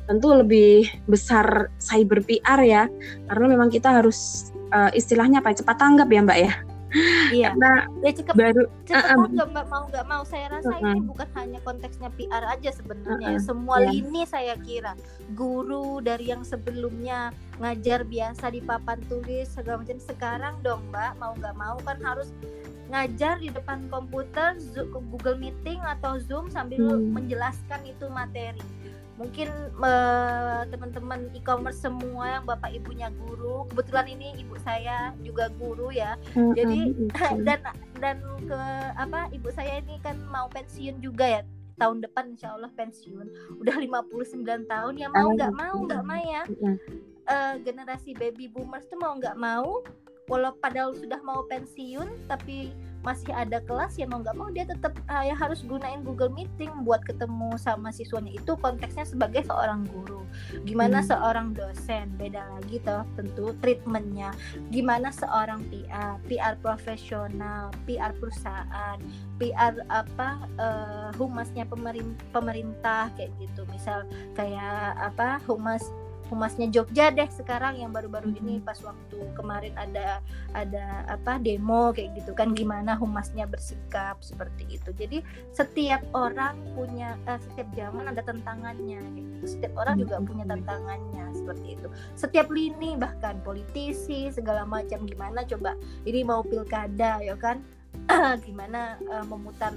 [0.06, 2.84] tentu lebih besar cyber PR ya
[3.32, 6.54] karena memang kita harus uh, istilahnya apa cepat tanggap ya Mbak ya
[7.36, 7.56] iya.
[7.56, 7.72] Karena
[8.04, 11.30] ya cukup baru cukup uh, uh, mbak mau nggak mau saya rasa uh, ini bukan
[11.40, 13.90] hanya konteksnya PR aja sebenarnya uh, uh, semua yeah.
[13.96, 14.94] lini saya kira
[15.34, 17.32] guru dari yang sebelumnya
[17.64, 22.30] ngajar biasa di papan tulis segala macam sekarang dong mbak mau nggak mau kan harus
[22.92, 24.60] ngajar di depan komputer
[24.92, 27.16] Google Meeting atau Zoom sambil hmm.
[27.16, 28.60] menjelaskan itu materi
[29.22, 35.94] mungkin uh, teman-teman e-commerce semua yang bapak ibunya guru kebetulan ini ibu saya juga guru
[35.94, 36.18] ya.
[36.34, 36.54] Mm-hmm.
[36.58, 36.80] jadi
[37.48, 37.62] dan
[38.02, 38.18] dan
[38.50, 38.62] ke
[38.98, 41.42] apa ibu saya ini kan mau pensiun juga ya
[41.78, 43.58] tahun depan insya Allah pensiun.
[43.62, 46.42] Udah 59 tahun ya mau nggak mau nggak Maya
[47.30, 49.86] uh, generasi baby boomers tuh mau nggak mau
[50.30, 54.94] walau padahal sudah mau pensiun tapi masih ada kelas ya mau nggak mau dia tetap
[55.10, 60.22] uh, ya harus gunain Google Meeting buat ketemu sama siswanya itu konteksnya sebagai seorang guru.
[60.64, 61.08] Gimana hmm.
[61.10, 64.32] seorang dosen beda lagi toh tentu treatmentnya.
[64.70, 68.98] Gimana seorang PR PR profesional PR perusahaan
[69.42, 73.66] PR apa uh, humasnya pemerintah pemerintah kayak gitu.
[73.74, 74.06] Misal
[74.38, 75.82] kayak apa humas
[76.32, 80.24] humasnya Jogja deh sekarang yang baru-baru ini pas waktu kemarin ada
[80.56, 84.96] ada apa demo kayak gitu kan gimana humasnya bersikap seperti itu.
[84.96, 85.20] Jadi
[85.52, 89.60] setiap orang punya uh, setiap zaman ada tantangannya gitu.
[89.60, 91.88] setiap orang juga punya tantangannya seperti itu.
[92.16, 95.76] Setiap lini bahkan politisi segala macam gimana coba
[96.08, 97.60] ini mau pilkada ya kan?
[98.48, 99.76] Gimana uh, memutar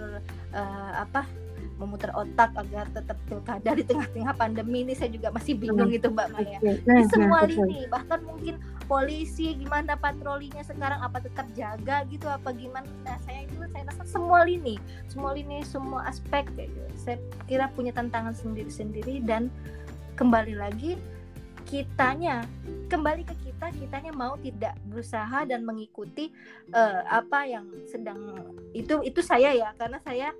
[0.54, 1.26] uh, apa
[1.74, 5.98] memutar otak agar tetap pilkada di tengah-tengah pandemi ini saya juga masih bingung hmm.
[5.98, 6.58] itu Mbak Maya.
[6.62, 12.28] Nah, di semua nah, lini bahkan mungkin polisi gimana patrolinya sekarang apa tetap jaga gitu
[12.28, 14.76] apa gimana nah saya itu saya rasa semua lini
[15.08, 16.80] semua lini semua aspek gitu.
[17.00, 17.16] saya
[17.48, 19.48] kira punya tantangan sendiri-sendiri dan
[20.20, 21.00] kembali lagi
[21.64, 22.44] kitanya
[22.92, 26.28] kembali ke kita kitanya mau tidak berusaha dan mengikuti
[26.76, 28.37] uh, apa yang sedang
[28.76, 30.37] itu itu saya ya karena saya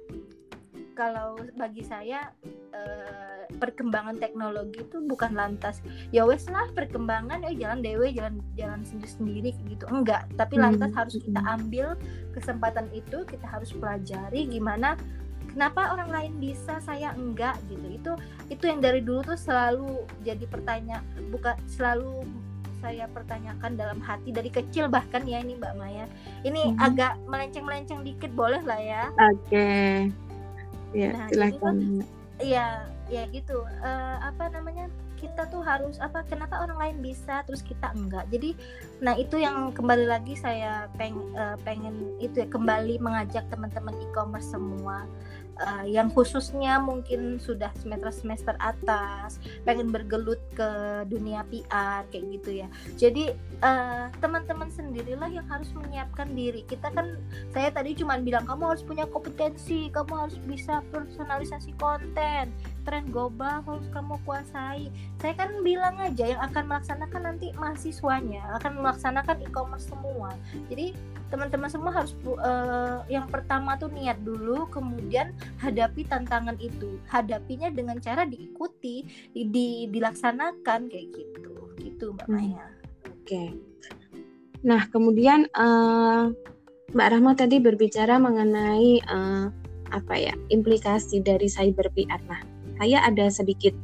[0.95, 2.31] kalau bagi saya
[2.73, 8.81] uh, perkembangan teknologi itu bukan lantas ya wes lah perkembangan ya jalan dewe jalan jalan
[8.87, 10.99] sendiri sendiri gitu enggak tapi lantas hmm.
[10.99, 11.87] harus kita ambil
[12.33, 14.97] kesempatan itu kita harus pelajari gimana
[15.53, 18.13] kenapa orang lain bisa saya enggak gitu itu
[18.51, 22.27] itu yang dari dulu tuh selalu jadi pertanyaan bukan selalu
[22.85, 26.05] saya pertanyakan dalam hati dari kecil bahkan ya ini Mbak Maya
[26.45, 26.85] ini hmm.
[26.85, 30.13] agak melenceng-melenceng dikit boleh lah ya oke okay.
[30.95, 32.07] Ya nah, silakan
[32.43, 33.63] iya ya gitu.
[33.85, 34.89] Uh, apa namanya
[35.21, 38.27] kita tuh harus apa kenapa orang lain bisa terus kita enggak?
[38.33, 38.57] Jadi
[39.01, 44.53] nah itu yang kembali lagi saya peng, uh, pengen itu ya kembali mengajak teman-teman e-commerce
[44.53, 45.05] semua
[45.61, 50.71] uh, yang khususnya mungkin sudah semester-semester atas pengen bergelut ke
[51.07, 52.69] dunia PR kayak gitu ya.
[52.99, 56.67] Jadi uh, teman-teman sendirilah yang harus menyiapkan diri.
[56.67, 57.19] Kita kan
[57.55, 62.51] saya tadi cuma bilang kamu harus punya kompetensi kamu harus bisa personalisasi konten.
[62.85, 64.93] Tren global harus kamu kuasai.
[65.23, 70.37] Saya kan bilang aja yang akan melaksanakan nanti mahasiswanya akan melaksanakan e-commerce semua.
[70.69, 70.93] Jadi
[71.33, 77.99] teman-teman semua harus uh, yang pertama tuh niat dulu kemudian hadapi tantangan itu hadapinya dengan
[77.99, 82.37] cara diikuti di, dilaksanakan kayak gitu gitu mbak hmm.
[82.37, 82.67] Maya
[83.09, 83.49] oke okay.
[84.63, 86.31] nah kemudian uh,
[86.95, 89.49] mbak Rahma tadi berbicara mengenai uh,
[89.91, 92.43] apa ya implikasi dari cyber PR nah
[92.75, 93.75] saya ada sedikit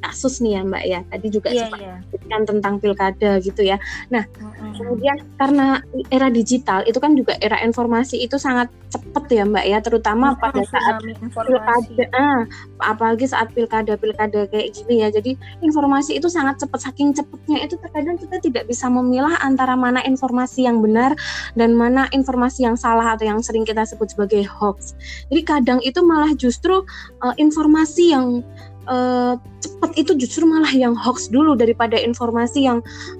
[0.00, 1.00] kasus nih ya Mbak ya.
[1.10, 2.44] Tadi juga yeah, sempat yeah.
[2.46, 3.76] tentang pilkada gitu ya.
[4.12, 4.72] Nah, mm-hmm.
[4.78, 5.66] kemudian karena
[6.14, 10.44] era digital itu kan juga era informasi itu sangat cepet ya Mbak ya, terutama mm-hmm.
[10.44, 12.40] pada saat pilkada, ah,
[12.86, 15.08] apalagi saat pilkada-pilkada kayak gini ya.
[15.10, 20.00] Jadi informasi itu sangat cepat, saking cepatnya itu terkadang kita tidak bisa memilah antara mana
[20.06, 21.12] informasi yang benar
[21.58, 24.94] dan mana informasi yang salah atau yang sering kita sebut sebagai hoax.
[25.28, 26.86] Jadi kadang itu malah justru
[27.20, 28.40] uh, informasi yang
[28.86, 32.78] uh, cepat itu justru malah yang hoax dulu daripada informasi yang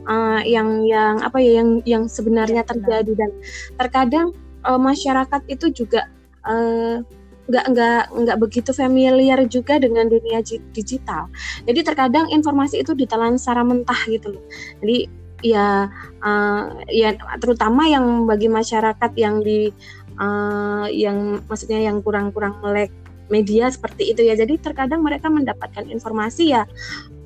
[0.08, 3.30] uh, yang yang apa ya yang yang sebenarnya ya, terjadi dan
[3.78, 4.26] terkadang
[4.64, 6.08] uh, masyarakat itu juga
[6.46, 7.02] uh,
[7.46, 10.42] nggak nggak nggak begitu familiar juga dengan dunia
[10.74, 11.30] digital.
[11.62, 14.44] Jadi terkadang informasi itu ditelan secara mentah gitu loh.
[14.82, 15.06] Jadi
[15.46, 15.86] ya
[16.26, 19.70] uh, ya terutama yang bagi masyarakat yang di
[20.18, 22.90] uh, yang maksudnya yang kurang-kurang melek
[23.28, 24.34] media seperti itu ya.
[24.38, 26.64] Jadi terkadang mereka mendapatkan informasi ya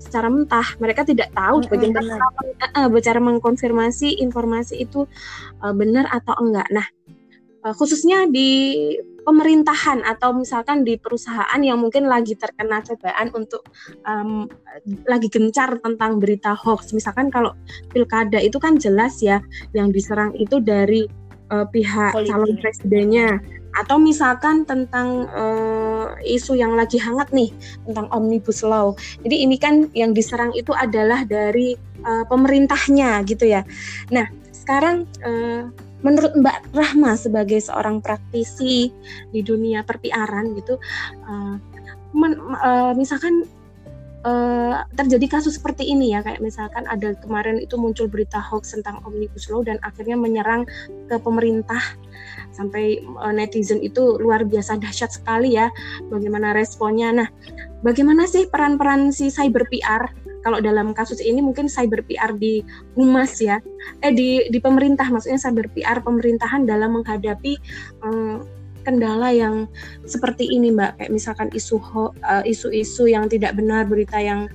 [0.01, 0.65] secara mentah.
[0.81, 2.19] Mereka tidak tahu bagaimana
[2.77, 5.05] uh, cara mengkonfirmasi informasi itu
[5.61, 6.69] uh, benar atau enggak.
[6.73, 6.87] Nah,
[7.65, 8.77] uh, khususnya di
[9.21, 13.63] pemerintahan atau misalkan di perusahaan yang mungkin lagi terkena cobaan untuk
[14.09, 14.49] um,
[15.05, 16.97] lagi gencar tentang berita hoax.
[16.97, 17.53] Misalkan kalau
[17.93, 19.45] pilkada itu kan jelas ya
[19.77, 21.05] yang diserang itu dari
[21.53, 22.31] uh, pihak Politik.
[22.33, 23.29] calon presidennya
[23.71, 27.55] atau misalkan tentang uh, isu yang lagi hangat nih
[27.87, 28.95] tentang omnibus law.
[29.23, 33.63] Jadi ini kan yang diserang itu adalah dari uh, pemerintahnya gitu ya.
[34.11, 38.89] Nah sekarang uh, menurut Mbak Rahma sebagai seorang praktisi
[39.31, 40.81] di dunia perpiaran gitu,
[41.29, 41.57] uh,
[42.17, 43.45] men, uh, misalkan
[44.25, 49.01] uh, terjadi kasus seperti ini ya kayak misalkan ada kemarin itu muncul berita hoax tentang
[49.05, 50.69] omnibus law dan akhirnya menyerang
[51.09, 51.81] ke pemerintah.
[52.53, 55.73] Sampai uh, netizen itu luar biasa dahsyat sekali ya
[56.13, 57.15] bagaimana responnya.
[57.15, 57.29] Nah
[57.81, 62.65] bagaimana sih peran-peran si cyber PR kalau dalam kasus ini mungkin cyber PR di
[62.97, 63.61] humas ya.
[64.05, 67.57] Eh di di pemerintah maksudnya cyber PR pemerintahan dalam menghadapi
[68.05, 68.45] um,
[68.83, 69.69] kendala yang
[70.05, 71.01] seperti ini Mbak.
[71.01, 74.49] Kayak misalkan isu uh, isu-isu yang tidak benar berita yang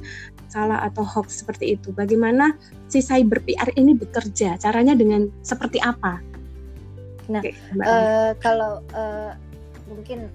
[0.50, 1.92] salah atau hoax seperti itu.
[1.92, 2.56] Bagaimana
[2.88, 4.56] si cyber PR ini bekerja?
[4.56, 6.24] Caranya dengan seperti apa?
[7.28, 9.34] Nah Oke, uh, kalau uh,
[9.90, 10.30] mungkin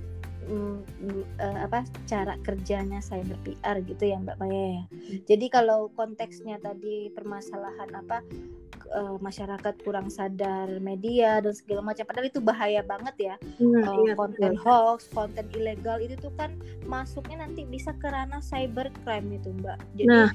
[0.50, 0.82] um,
[1.38, 4.82] uh, apa cara kerjanya cyber PR gitu ya Mbak Maya ya.
[4.84, 5.18] Hmm.
[5.24, 8.20] Jadi kalau konteksnya tadi permasalahan apa
[8.94, 13.34] uh, masyarakat kurang sadar media dan segala macam padahal itu bahaya banget ya.
[13.58, 16.54] Hmm, uh, iya, konten hoax, konten ilegal itu tuh kan
[16.86, 19.78] masuknya nanti bisa ke ranah cyber crime itu Mbak.
[19.98, 20.28] Jadi nah,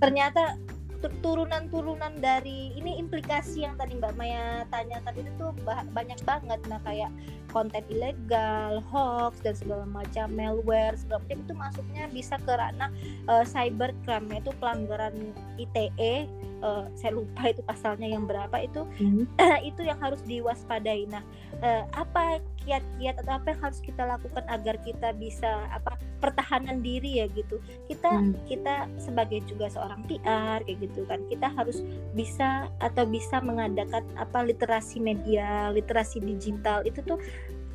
[0.00, 0.56] ternyata
[0.98, 5.54] turunan-turunan dari ini implikasi yang tadi Mbak Maya tanya tadi itu tuh
[5.94, 7.14] banyak banget nah kayak
[7.50, 12.90] konten ilegal, hoax dan segala macam malware segala macam itu masuknya bisa ke ranah
[13.26, 16.28] uh, cyber crime itu pelanggaran ITE
[16.62, 19.26] uh, saya lupa itu pasalnya yang berapa itu Hmm.
[19.68, 21.06] itu yang harus diwaspadai.
[21.10, 21.22] Nah,
[21.62, 27.22] uh, apa kiat-kiat atau apa yang harus kita lakukan agar kita bisa apa pertahanan diri
[27.22, 27.62] ya gitu.
[27.86, 28.34] Kita Hmm.
[28.46, 31.22] kita sebagai juga seorang PR kayak gitu kan.
[31.30, 31.82] Kita harus
[32.12, 37.18] bisa atau bisa mengadakan apa literasi media, literasi digital itu tuh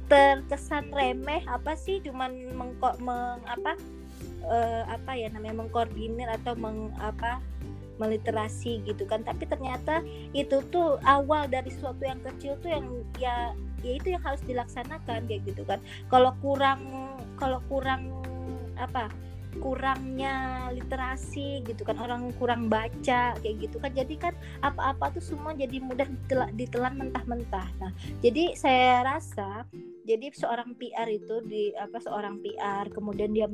[0.09, 1.99] terkesan remeh apa sih?
[2.03, 3.77] Cuman mengko meng, apa
[4.43, 7.39] eh, apa ya namanya mengkoordinir atau meng apa
[8.01, 9.21] meliterasi gitu kan.
[9.23, 10.01] Tapi ternyata
[10.33, 12.85] itu tuh awal dari sesuatu yang kecil tuh yang
[13.21, 15.79] ya ya itu yang harus dilaksanakan kayak gitu kan.
[16.09, 16.81] Kalau kurang
[17.37, 18.09] kalau kurang
[18.77, 19.09] apa
[19.61, 23.91] kurangnya literasi gitu kan orang kurang baca kayak gitu kan.
[23.93, 24.33] Jadi kan
[24.65, 26.07] apa-apa tuh semua jadi mudah
[26.55, 27.67] ditelan, mentah-mentah.
[27.81, 27.91] Nah
[28.23, 29.65] jadi saya rasa
[30.03, 33.47] jadi seorang PR itu di apa seorang PR kemudian dia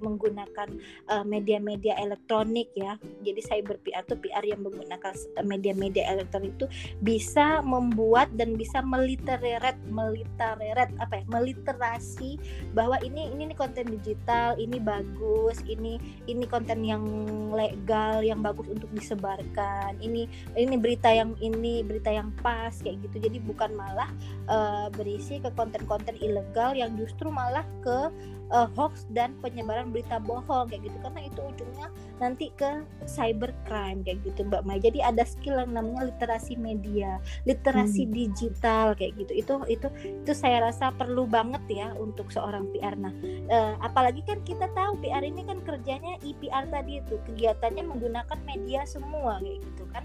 [0.00, 0.68] menggunakan
[1.08, 3.00] uh, media-media elektronik ya.
[3.24, 5.12] Jadi cyber PR itu PR yang menggunakan
[5.44, 6.66] media-media elektronik itu
[7.00, 12.36] bisa membuat dan bisa melitereret melitereret apa ya meliterasi
[12.76, 15.96] bahwa ini ini nih konten digital ini bagus ini
[16.28, 17.04] ini konten yang
[17.52, 23.24] legal yang bagus untuk disebarkan ini ini berita yang ini berita yang pas kayak gitu.
[23.24, 24.10] Jadi bukan malah
[24.52, 25.48] uh, berisi ke
[25.78, 28.10] konten-konten ilegal yang justru malah ke
[28.50, 31.86] uh, hoax dan penyebaran berita bohong kayak gitu karena itu ujungnya
[32.18, 34.82] nanti ke cyber crime kayak gitu Mbak Mai.
[34.82, 38.12] Jadi ada skill yang namanya literasi media, literasi hmm.
[38.12, 39.32] digital kayak gitu.
[39.38, 42.98] Itu itu itu saya rasa perlu banget ya untuk seorang PR.
[42.98, 43.14] Nah,
[43.52, 48.82] uh, apalagi kan kita tahu PR ini kan kerjanya IPR tadi itu kegiatannya menggunakan media
[48.82, 50.04] semua kayak gitu kan.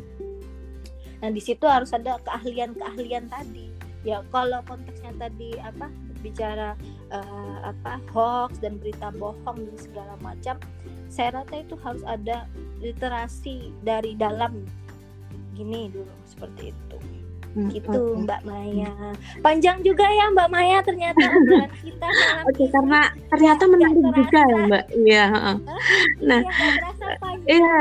[1.23, 3.72] Nah, di situ harus ada keahlian-keahlian tadi.
[4.03, 5.87] Ya, kalau konteksnya tadi apa
[6.19, 6.75] bicara
[7.11, 10.55] uh, apa hoax dan berita bohong dan segala macam
[11.11, 12.47] saya rasa itu harus ada
[12.83, 14.67] literasi dari dalam.
[15.53, 16.97] Gini dulu seperti itu.
[17.53, 18.17] Hmm, gitu.
[18.25, 19.13] Mbak Maya.
[19.45, 21.21] Panjang juga ya Mbak Maya ternyata
[21.85, 22.07] kita
[22.49, 24.85] oke okay, karena ternyata menarik juga ya Mbak.
[25.05, 25.25] Iya
[26.33, 26.41] nah
[27.45, 27.77] iya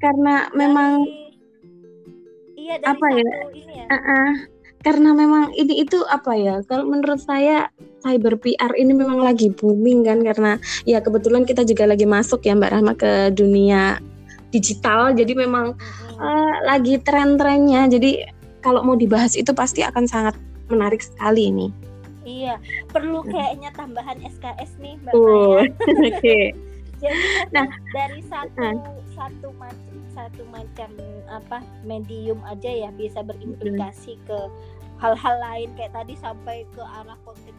[0.00, 1.04] karena memang
[2.56, 3.86] iya apa ya, ini ya?
[3.92, 4.55] Uh -uh
[4.86, 7.74] karena memang ini itu apa ya kalau menurut saya
[8.06, 12.54] cyber PR ini memang lagi booming kan karena ya kebetulan kita juga lagi masuk ya
[12.54, 13.98] Mbak Rahma ke dunia
[14.54, 15.74] digital jadi memang
[16.22, 18.30] uh, lagi tren-trennya jadi
[18.62, 20.34] kalau mau dibahas itu pasti akan sangat
[20.66, 21.70] menarik sekali ini.
[22.26, 22.58] Iya,
[22.90, 25.22] perlu kayaknya tambahan SKS nih Mbak uh,
[25.62, 26.10] Oke.
[26.18, 26.44] Okay.
[26.98, 27.22] Jadi
[27.54, 28.74] nah dari satu uh.
[29.14, 30.88] satu macam satu macam
[31.28, 34.38] apa medium aja ya bisa berimplikasi ke
[34.96, 37.52] hal-hal lain kayak tadi sampai ke arah konten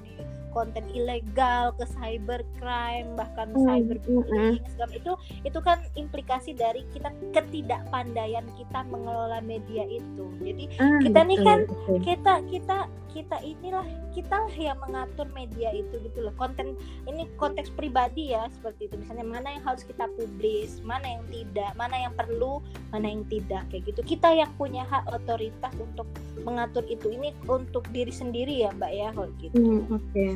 [0.57, 5.13] konten ilegal ke cyber crime bahkan mm, cyber bullying segala itu
[5.45, 10.25] itu kan implikasi dari kita ketidakpandaian kita mengelola media itu.
[10.41, 11.97] Jadi mm, kita nih kan betul.
[12.01, 12.77] kita kita
[13.13, 16.33] kita inilah kita lah yang mengatur media itu gitu loh.
[16.37, 18.95] Konten ini konteks pribadi ya seperti itu.
[18.97, 23.65] Misalnya mana yang harus kita publis mana yang tidak mana yang perlu mana yang tidak
[23.69, 24.01] kayak gitu.
[24.05, 26.09] Kita yang punya hak otoritas untuk
[26.41, 27.13] mengatur itu.
[27.13, 29.57] Ini untuk diri sendiri ya mbak ya kalau gitu.
[29.57, 30.01] Mm, oke.
[30.13, 30.31] okay.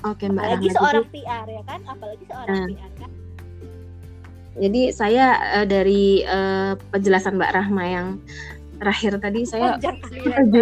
[0.00, 0.76] Oke Mbak Apalagi Rahma.
[0.80, 3.10] seorang jadi, PR ya kan, apalagi seorang uh, PR kan.
[4.60, 5.26] Jadi saya
[5.60, 8.08] uh, dari uh, penjelasan Mbak Rahma yang
[8.80, 10.60] terakhir tadi saya setuju,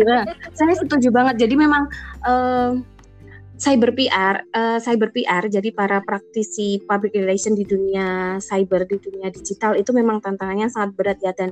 [0.54, 1.46] saya setuju banget.
[1.46, 1.86] Jadi memang
[2.26, 2.74] uh,
[3.58, 9.28] cyber PR, uh, cyber PR, jadi para praktisi public relation di dunia cyber, di dunia
[9.34, 11.50] digital itu memang tantangannya sangat berat ya dan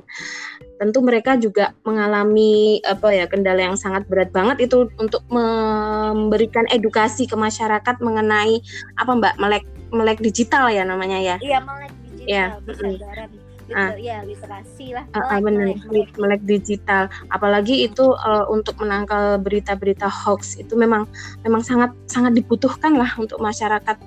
[0.79, 7.27] tentu mereka juga mengalami apa ya kendala yang sangat berat banget itu untuk memberikan edukasi
[7.27, 8.63] ke masyarakat mengenai
[8.95, 11.35] apa Mbak melek melek digital ya namanya ya.
[11.43, 12.27] Iya melek digital.
[12.31, 13.46] Ya.
[13.75, 13.91] Ah.
[13.99, 17.11] ya literasi lah melek, uh, bener, melek, melek digital.
[17.27, 21.03] Apalagi itu uh, untuk menangkal berita-berita hoax itu memang
[21.43, 23.97] memang sangat sangat dibutuhkan lah untuk masyarakat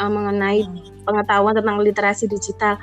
[0.00, 1.04] uh, mengenai hmm.
[1.04, 2.80] pengetahuan tentang literasi digital.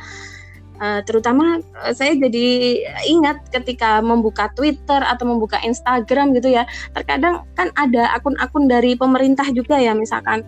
[0.78, 6.70] Uh, terutama uh, saya jadi ingat ketika membuka Twitter atau membuka Instagram gitu ya.
[6.94, 10.46] Terkadang kan ada akun-akun dari pemerintah juga ya misalkan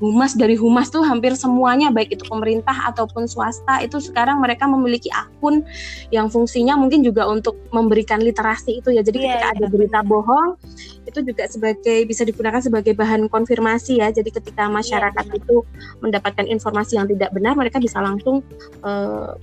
[0.00, 5.12] humas dari humas tuh hampir semuanya baik itu pemerintah ataupun swasta itu sekarang mereka memiliki
[5.12, 5.60] akun
[6.08, 9.04] yang fungsinya mungkin juga untuk memberikan literasi itu ya.
[9.04, 10.56] Jadi yeah, ketika yeah, ada berita bohong
[11.04, 14.08] itu juga sebagai bisa digunakan sebagai bahan konfirmasi ya.
[14.08, 15.56] Jadi ketika iya, masyarakat yeah, itu
[16.00, 18.40] mendapatkan informasi yang tidak benar mereka bisa langsung
[18.80, 19.36] uh,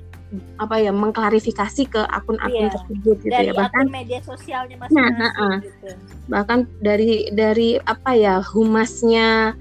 [0.59, 2.73] apa ya mengklarifikasi ke akun-akun yeah.
[2.73, 3.61] tersebut gitu dari ya.
[3.61, 5.87] Bahkan media sosialnya masing-masing nah, nah, gitu.
[6.27, 9.55] bahkan dari dari apa ya humasnya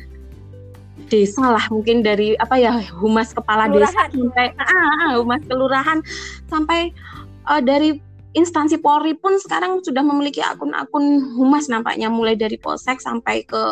[1.06, 3.90] desa lah mungkin dari apa ya humas kepala kelurahan.
[3.90, 5.98] desa sampai ah, ah, humas kelurahan
[6.50, 6.80] sampai
[7.46, 7.98] uh, dari
[8.36, 13.62] instansi Polri pun sekarang sudah memiliki akun-akun humas nampaknya mulai dari Polsek sampai ke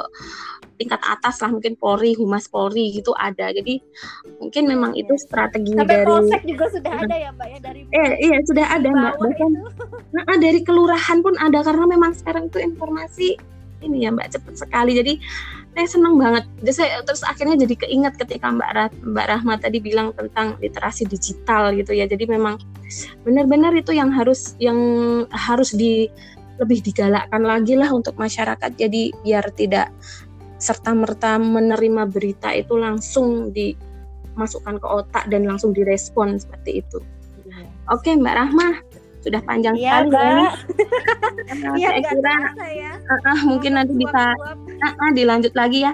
[0.74, 3.51] tingkat atas lah mungkin Polri, Humas Polri gitu ada.
[3.55, 3.78] Jadi
[4.43, 8.12] mungkin memang itu strategi Sampai dari Polsek juga sudah ada ya Mbak ya dari Eh,
[8.26, 9.14] iya sudah ada Mbak.
[9.22, 9.51] Bahkan
[10.11, 13.39] nah, dari kelurahan pun ada karena memang sekarang itu informasi
[13.85, 14.97] ini ya Mbak cepat sekali.
[14.97, 15.20] Jadi
[15.74, 16.45] saya senang banget.
[16.62, 21.05] Jadi saya terus akhirnya jadi keinget ketika Mbak Rah, Mbak Rahma tadi bilang tentang literasi
[21.05, 22.09] digital gitu ya.
[22.09, 22.57] Jadi memang
[23.26, 24.78] benar-benar itu yang harus yang
[25.35, 26.09] harus di
[26.62, 28.70] lebih digalakkan lagi lah untuk masyarakat.
[28.78, 29.91] Jadi biar tidak
[30.62, 37.03] serta merta menerima berita itu langsung dimasukkan ke otak dan langsung direspon seperti itu.
[37.45, 37.68] Iya.
[37.93, 38.68] Oke Mbak Rahma,
[39.25, 40.25] sudah panjang ya, sekali Mbak.
[40.29, 40.47] ini.
[41.55, 42.35] Iya, saya kira
[43.05, 45.93] uh, uh, mungkin nanti bisa uh, uh, dilanjut lagi ya.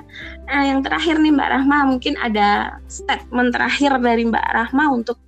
[0.50, 5.18] Nah, yang terakhir nih Mbak Rahma, mungkin ada statement terakhir dari Mbak Rahma untuk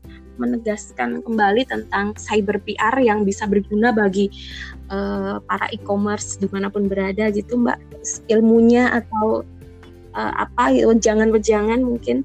[0.41, 4.27] menegaskan kembali tentang cyber PR yang bisa berguna bagi
[4.91, 7.79] uh, para e-commerce di mana pun berada gitu Mbak
[8.33, 9.47] ilmunya atau
[10.17, 12.25] uh, apa gitu jangan-jangan mungkin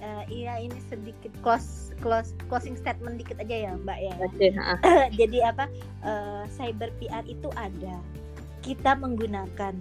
[0.00, 4.14] uh, iya ini sedikit close close closing statement dikit aja ya Mbak ya.
[5.24, 5.64] Jadi apa
[6.04, 7.96] uh, cyber PR itu ada.
[8.60, 9.72] Kita menggunakan.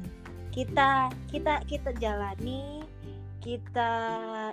[0.55, 2.87] Kita kita kita jalani
[3.43, 3.91] kita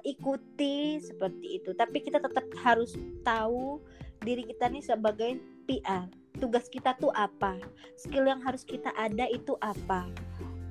[0.02, 1.70] ikuti seperti itu.
[1.78, 3.78] Tapi kita tetap harus tahu
[4.26, 5.38] diri kita nih sebagai
[5.70, 6.10] PR
[6.42, 7.54] tugas kita tuh apa?
[7.94, 10.10] Skill yang harus kita ada itu apa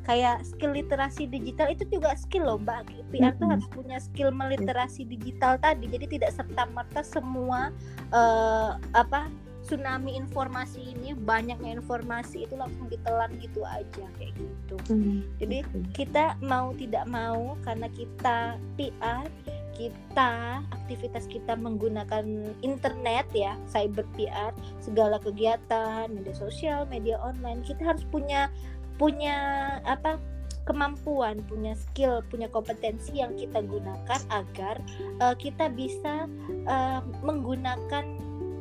[0.09, 2.89] kayak skill literasi digital itu juga skill loh mbak.
[3.13, 5.85] PR tuh harus punya skill meliterasi digital tadi.
[5.85, 7.69] Jadi tidak serta merta semua
[8.09, 9.29] uh, apa
[9.69, 14.75] tsunami informasi ini banyaknya informasi itu langsung ditelan gitu aja kayak gitu.
[14.89, 15.21] Hmm.
[15.37, 15.61] jadi
[15.93, 19.29] kita mau tidak mau karena kita PR
[19.77, 24.51] kita aktivitas kita menggunakan internet ya cyber PR
[24.81, 28.49] segala kegiatan media sosial media online kita harus punya
[28.99, 29.37] punya
[29.87, 30.19] apa
[30.69, 34.77] kemampuan, punya skill, punya kompetensi yang kita gunakan agar
[35.17, 36.29] uh, kita bisa
[36.69, 38.05] uh, menggunakan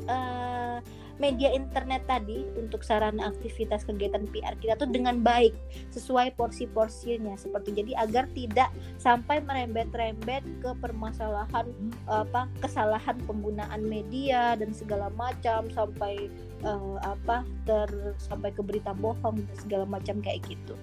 [0.09, 0.81] uh,
[1.19, 5.55] media internet tadi untuk sarana aktivitas kegiatan PR kita tuh dengan baik
[5.95, 11.67] sesuai porsi-porsinya seperti jadi agar tidak sampai merembet-rembet ke permasalahan
[12.07, 16.31] apa kesalahan penggunaan media dan segala macam sampai
[16.63, 20.75] uh, apa ter sampai ke berita bohong dan segala macam kayak gitu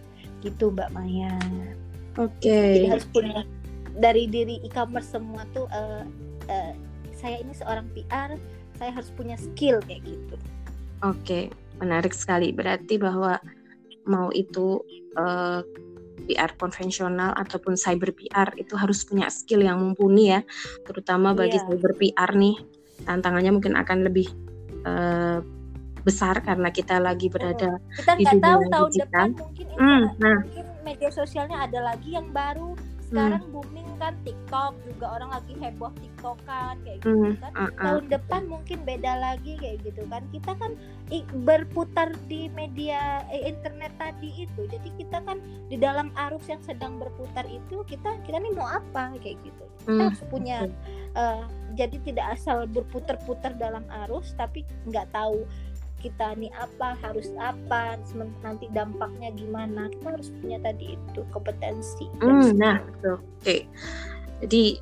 [0.45, 1.33] gitu Mbak Maya.
[2.21, 2.45] Oke.
[2.45, 2.71] Okay.
[2.79, 3.39] Jadi harus punya
[3.97, 6.03] dari diri e-commerce semua tuh uh,
[6.51, 6.73] uh,
[7.15, 8.36] saya ini seorang PR
[8.76, 10.36] saya harus punya skill kayak gitu.
[11.03, 12.51] Oke, menarik sekali.
[12.51, 13.39] Berarti bahwa
[14.05, 14.80] mau itu
[15.17, 15.61] uh, eh,
[16.26, 20.41] PR konvensional ataupun cyber PR itu harus punya skill yang mumpuni ya,
[20.88, 21.67] terutama bagi yeah.
[21.67, 22.55] cyber PR nih
[23.03, 24.32] tantangannya mungkin akan lebih
[24.88, 25.43] uh,
[26.05, 30.39] besar karena kita lagi berada kita di dunia tahu tahun depan mungkin, hmm, nah.
[30.45, 33.53] mungkin media sosialnya ada lagi yang baru sekarang hmm.
[33.53, 37.33] booming kan TikTok juga orang lagi heboh TikTokan kayak gitu hmm.
[37.39, 37.71] kan uh, uh.
[37.79, 40.71] tahun depan mungkin beda lagi kayak gitu kan kita kan
[41.45, 45.37] berputar di media eh, internet tadi itu jadi kita kan
[45.69, 49.91] di dalam arus yang sedang berputar itu kita kita nih mau apa kayak gitu kita
[49.93, 50.05] hmm.
[50.09, 50.57] harus punya
[51.13, 51.45] uh,
[51.77, 55.45] jadi tidak asal berputar-putar dalam arus tapi nggak tahu
[56.05, 57.97] kita nih apa harus apa
[58.45, 59.89] nanti dampaknya gimana.
[59.89, 62.05] Kita harus punya tadi itu kompetensi.
[62.21, 63.17] Hmm, nah oke.
[63.41, 63.65] Okay.
[64.45, 64.77] jadi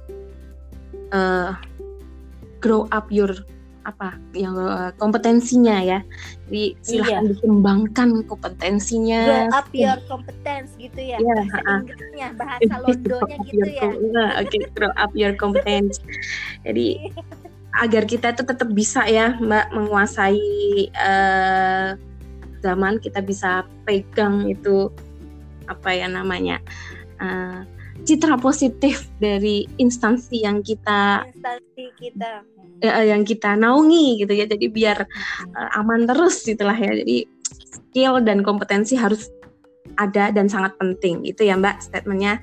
[1.16, 1.56] uh,
[2.60, 3.32] grow up your
[3.84, 6.00] apa yang uh, kompetensinya ya.
[6.48, 7.32] Jadi silahkan iya.
[7.36, 13.68] dikembangkan kompetensinya grow up your competence gitu ya yeah, bahasa uh, Inggrisnya bahasa Londonya gitu
[13.68, 13.88] ya.
[13.88, 16.04] oke okay, grow up your competence.
[16.68, 17.43] Jadi iya
[17.74, 21.98] agar kita itu tetap bisa ya Mbak menguasai uh,
[22.62, 24.94] zaman kita bisa pegang itu
[25.66, 26.62] apa ya namanya
[27.18, 27.66] uh,
[28.04, 32.32] citra positif dari instansi yang kita instansi kita.
[32.84, 34.46] Uh, yang kita naungi gitu ya.
[34.50, 35.08] Jadi biar
[35.56, 36.92] uh, aman terus itulah ya.
[36.92, 37.26] Jadi
[37.74, 39.32] skill dan kompetensi harus
[39.96, 41.24] ada dan sangat penting.
[41.24, 42.42] Itu ya Mbak statementnya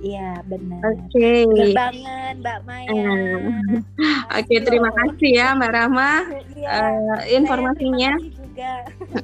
[0.00, 0.80] Iya benar.
[0.80, 1.44] Oke.
[1.44, 1.72] Okay.
[1.76, 2.88] banget Mbak Maya.
[2.88, 6.12] Oke okay, terima kasih ya Mbak Rama
[6.56, 8.12] ya, uh, informasinya.
[8.16, 8.72] Juga.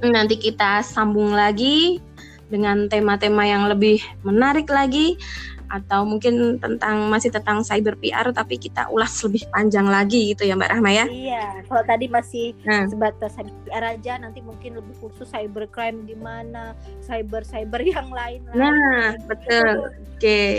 [0.05, 2.01] Nanti kita sambung lagi
[2.47, 5.19] dengan tema-tema yang lebih menarik lagi
[5.67, 10.55] atau mungkin tentang masih tentang cyber PR tapi kita ulas lebih panjang lagi gitu ya
[10.55, 11.07] Mbak Rahma ya.
[11.11, 12.87] Iya, kalau tadi masih nah.
[12.87, 18.09] sebatas cyber PR aja nanti mungkin lebih khusus cyber crime di mana, cyber cyber yang
[18.11, 18.47] lain.
[18.55, 19.27] Nah, gitu.
[19.27, 19.75] betul.
[19.91, 20.01] Oke.
[20.17, 20.57] Okay.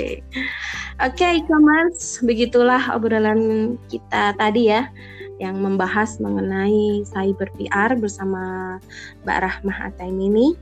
[0.98, 4.90] Oke, okay, e-commerce begitulah obrolan kita tadi ya.
[5.38, 8.78] yang membahas mengenai cyber PR bersama
[9.22, 10.58] Mbak Rahmah Ataimini.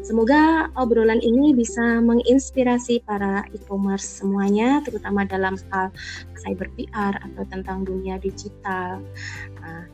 [0.00, 5.92] Semoga obrolan ini bisa menginspirasi para e-commerce semuanya, terutama dalam hal
[6.40, 9.04] cyber PR atau tentang dunia digital.
[9.60, 9.84] Nah,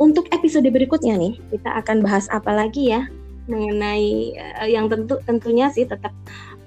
[0.00, 3.06] untuk episode berikutnya nih, kita akan bahas apa lagi ya
[3.44, 6.16] mengenai uh, yang tentu tentunya sih tetap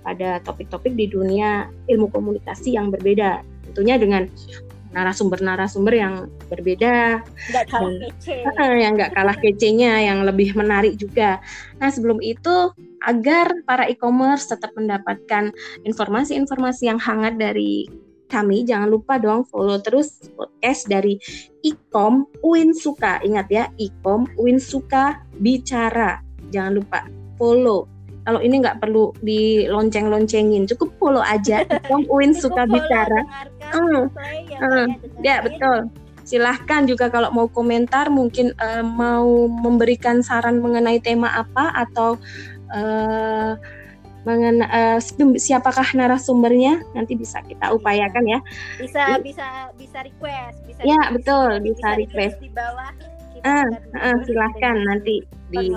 [0.05, 3.41] pada topik-topik di dunia ilmu komunikasi yang berbeda.
[3.67, 4.29] Tentunya dengan
[4.91, 6.13] narasumber-narasumber yang
[6.47, 7.21] berbeda.
[7.23, 8.35] Nggak kalah kece.
[8.57, 11.39] Yang nggak kalah kecenya yang lebih menarik juga.
[11.79, 12.71] Nah sebelum itu
[13.05, 15.53] agar para e-commerce tetap mendapatkan
[15.85, 17.87] informasi-informasi yang hangat dari
[18.27, 21.15] kami jangan lupa dong follow terus podcast dari
[21.63, 26.19] Ikom Uin Suka ingat ya Ikom Uin Suka bicara.
[26.51, 26.99] Jangan lupa
[27.39, 27.96] follow
[28.27, 33.23] kalau ini nggak perlu dilonceng-loncengin cukup follow aja Ikom Uin Suka bicara.
[33.71, 34.03] uh,
[34.59, 34.85] uh,
[35.23, 35.87] ya betul.
[36.27, 42.19] Silahkan juga kalau mau komentar mungkin uh, mau memberikan saran mengenai tema apa atau
[42.75, 43.55] uh,
[44.27, 44.99] mengenai uh,
[45.39, 48.39] siapakah narasumbernya nanti bisa kita upayakan ya.
[48.75, 52.35] Bisa bisa bisa request bisa ya request, betul bisa, bisa request.
[52.43, 52.91] di bawah
[53.47, 53.69] uh,
[54.03, 55.71] uh, silahkan nanti di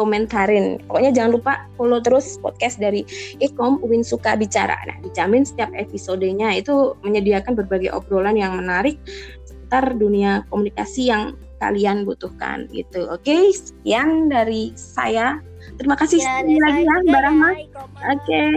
[0.00, 0.80] komentarin.
[0.88, 3.04] Pokoknya jangan lupa follow terus podcast dari
[3.36, 4.80] Ikom Uwin Suka Bicara.
[4.88, 8.96] Nah, dijamin setiap episodenya itu menyediakan berbagai obrolan yang menarik
[9.44, 13.04] seputar dunia komunikasi yang kalian butuhkan gitu.
[13.12, 15.44] Oke, sekian dari saya.
[15.76, 17.50] Terima kasih ya, sekali lagi ya Mbak Rahma.
[17.52, 17.76] Oke.
[18.16, 18.52] Okay.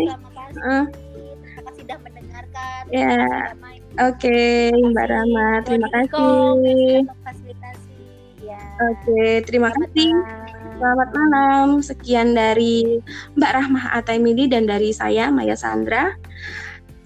[0.63, 0.85] Uh.
[1.43, 2.81] Terima kasih sudah mendengarkan.
[2.87, 2.99] Ya.
[3.03, 3.43] Yeah.
[4.07, 5.47] Oke, okay, Mbak Rahma.
[5.67, 7.03] Terima kasih.
[8.41, 8.57] Ya.
[8.87, 10.42] Oke, okay, terima kasih.
[10.84, 11.67] Selamat malam.
[11.79, 12.99] Sekian dari
[13.39, 16.11] Mbak Rahmah Ataimidi dan dari saya Maya Sandra.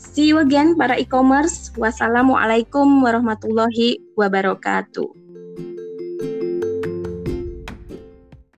[0.02, 1.70] See you again para e-commerce.
[1.78, 5.27] Wassalamualaikum warahmatullahi wabarakatuh.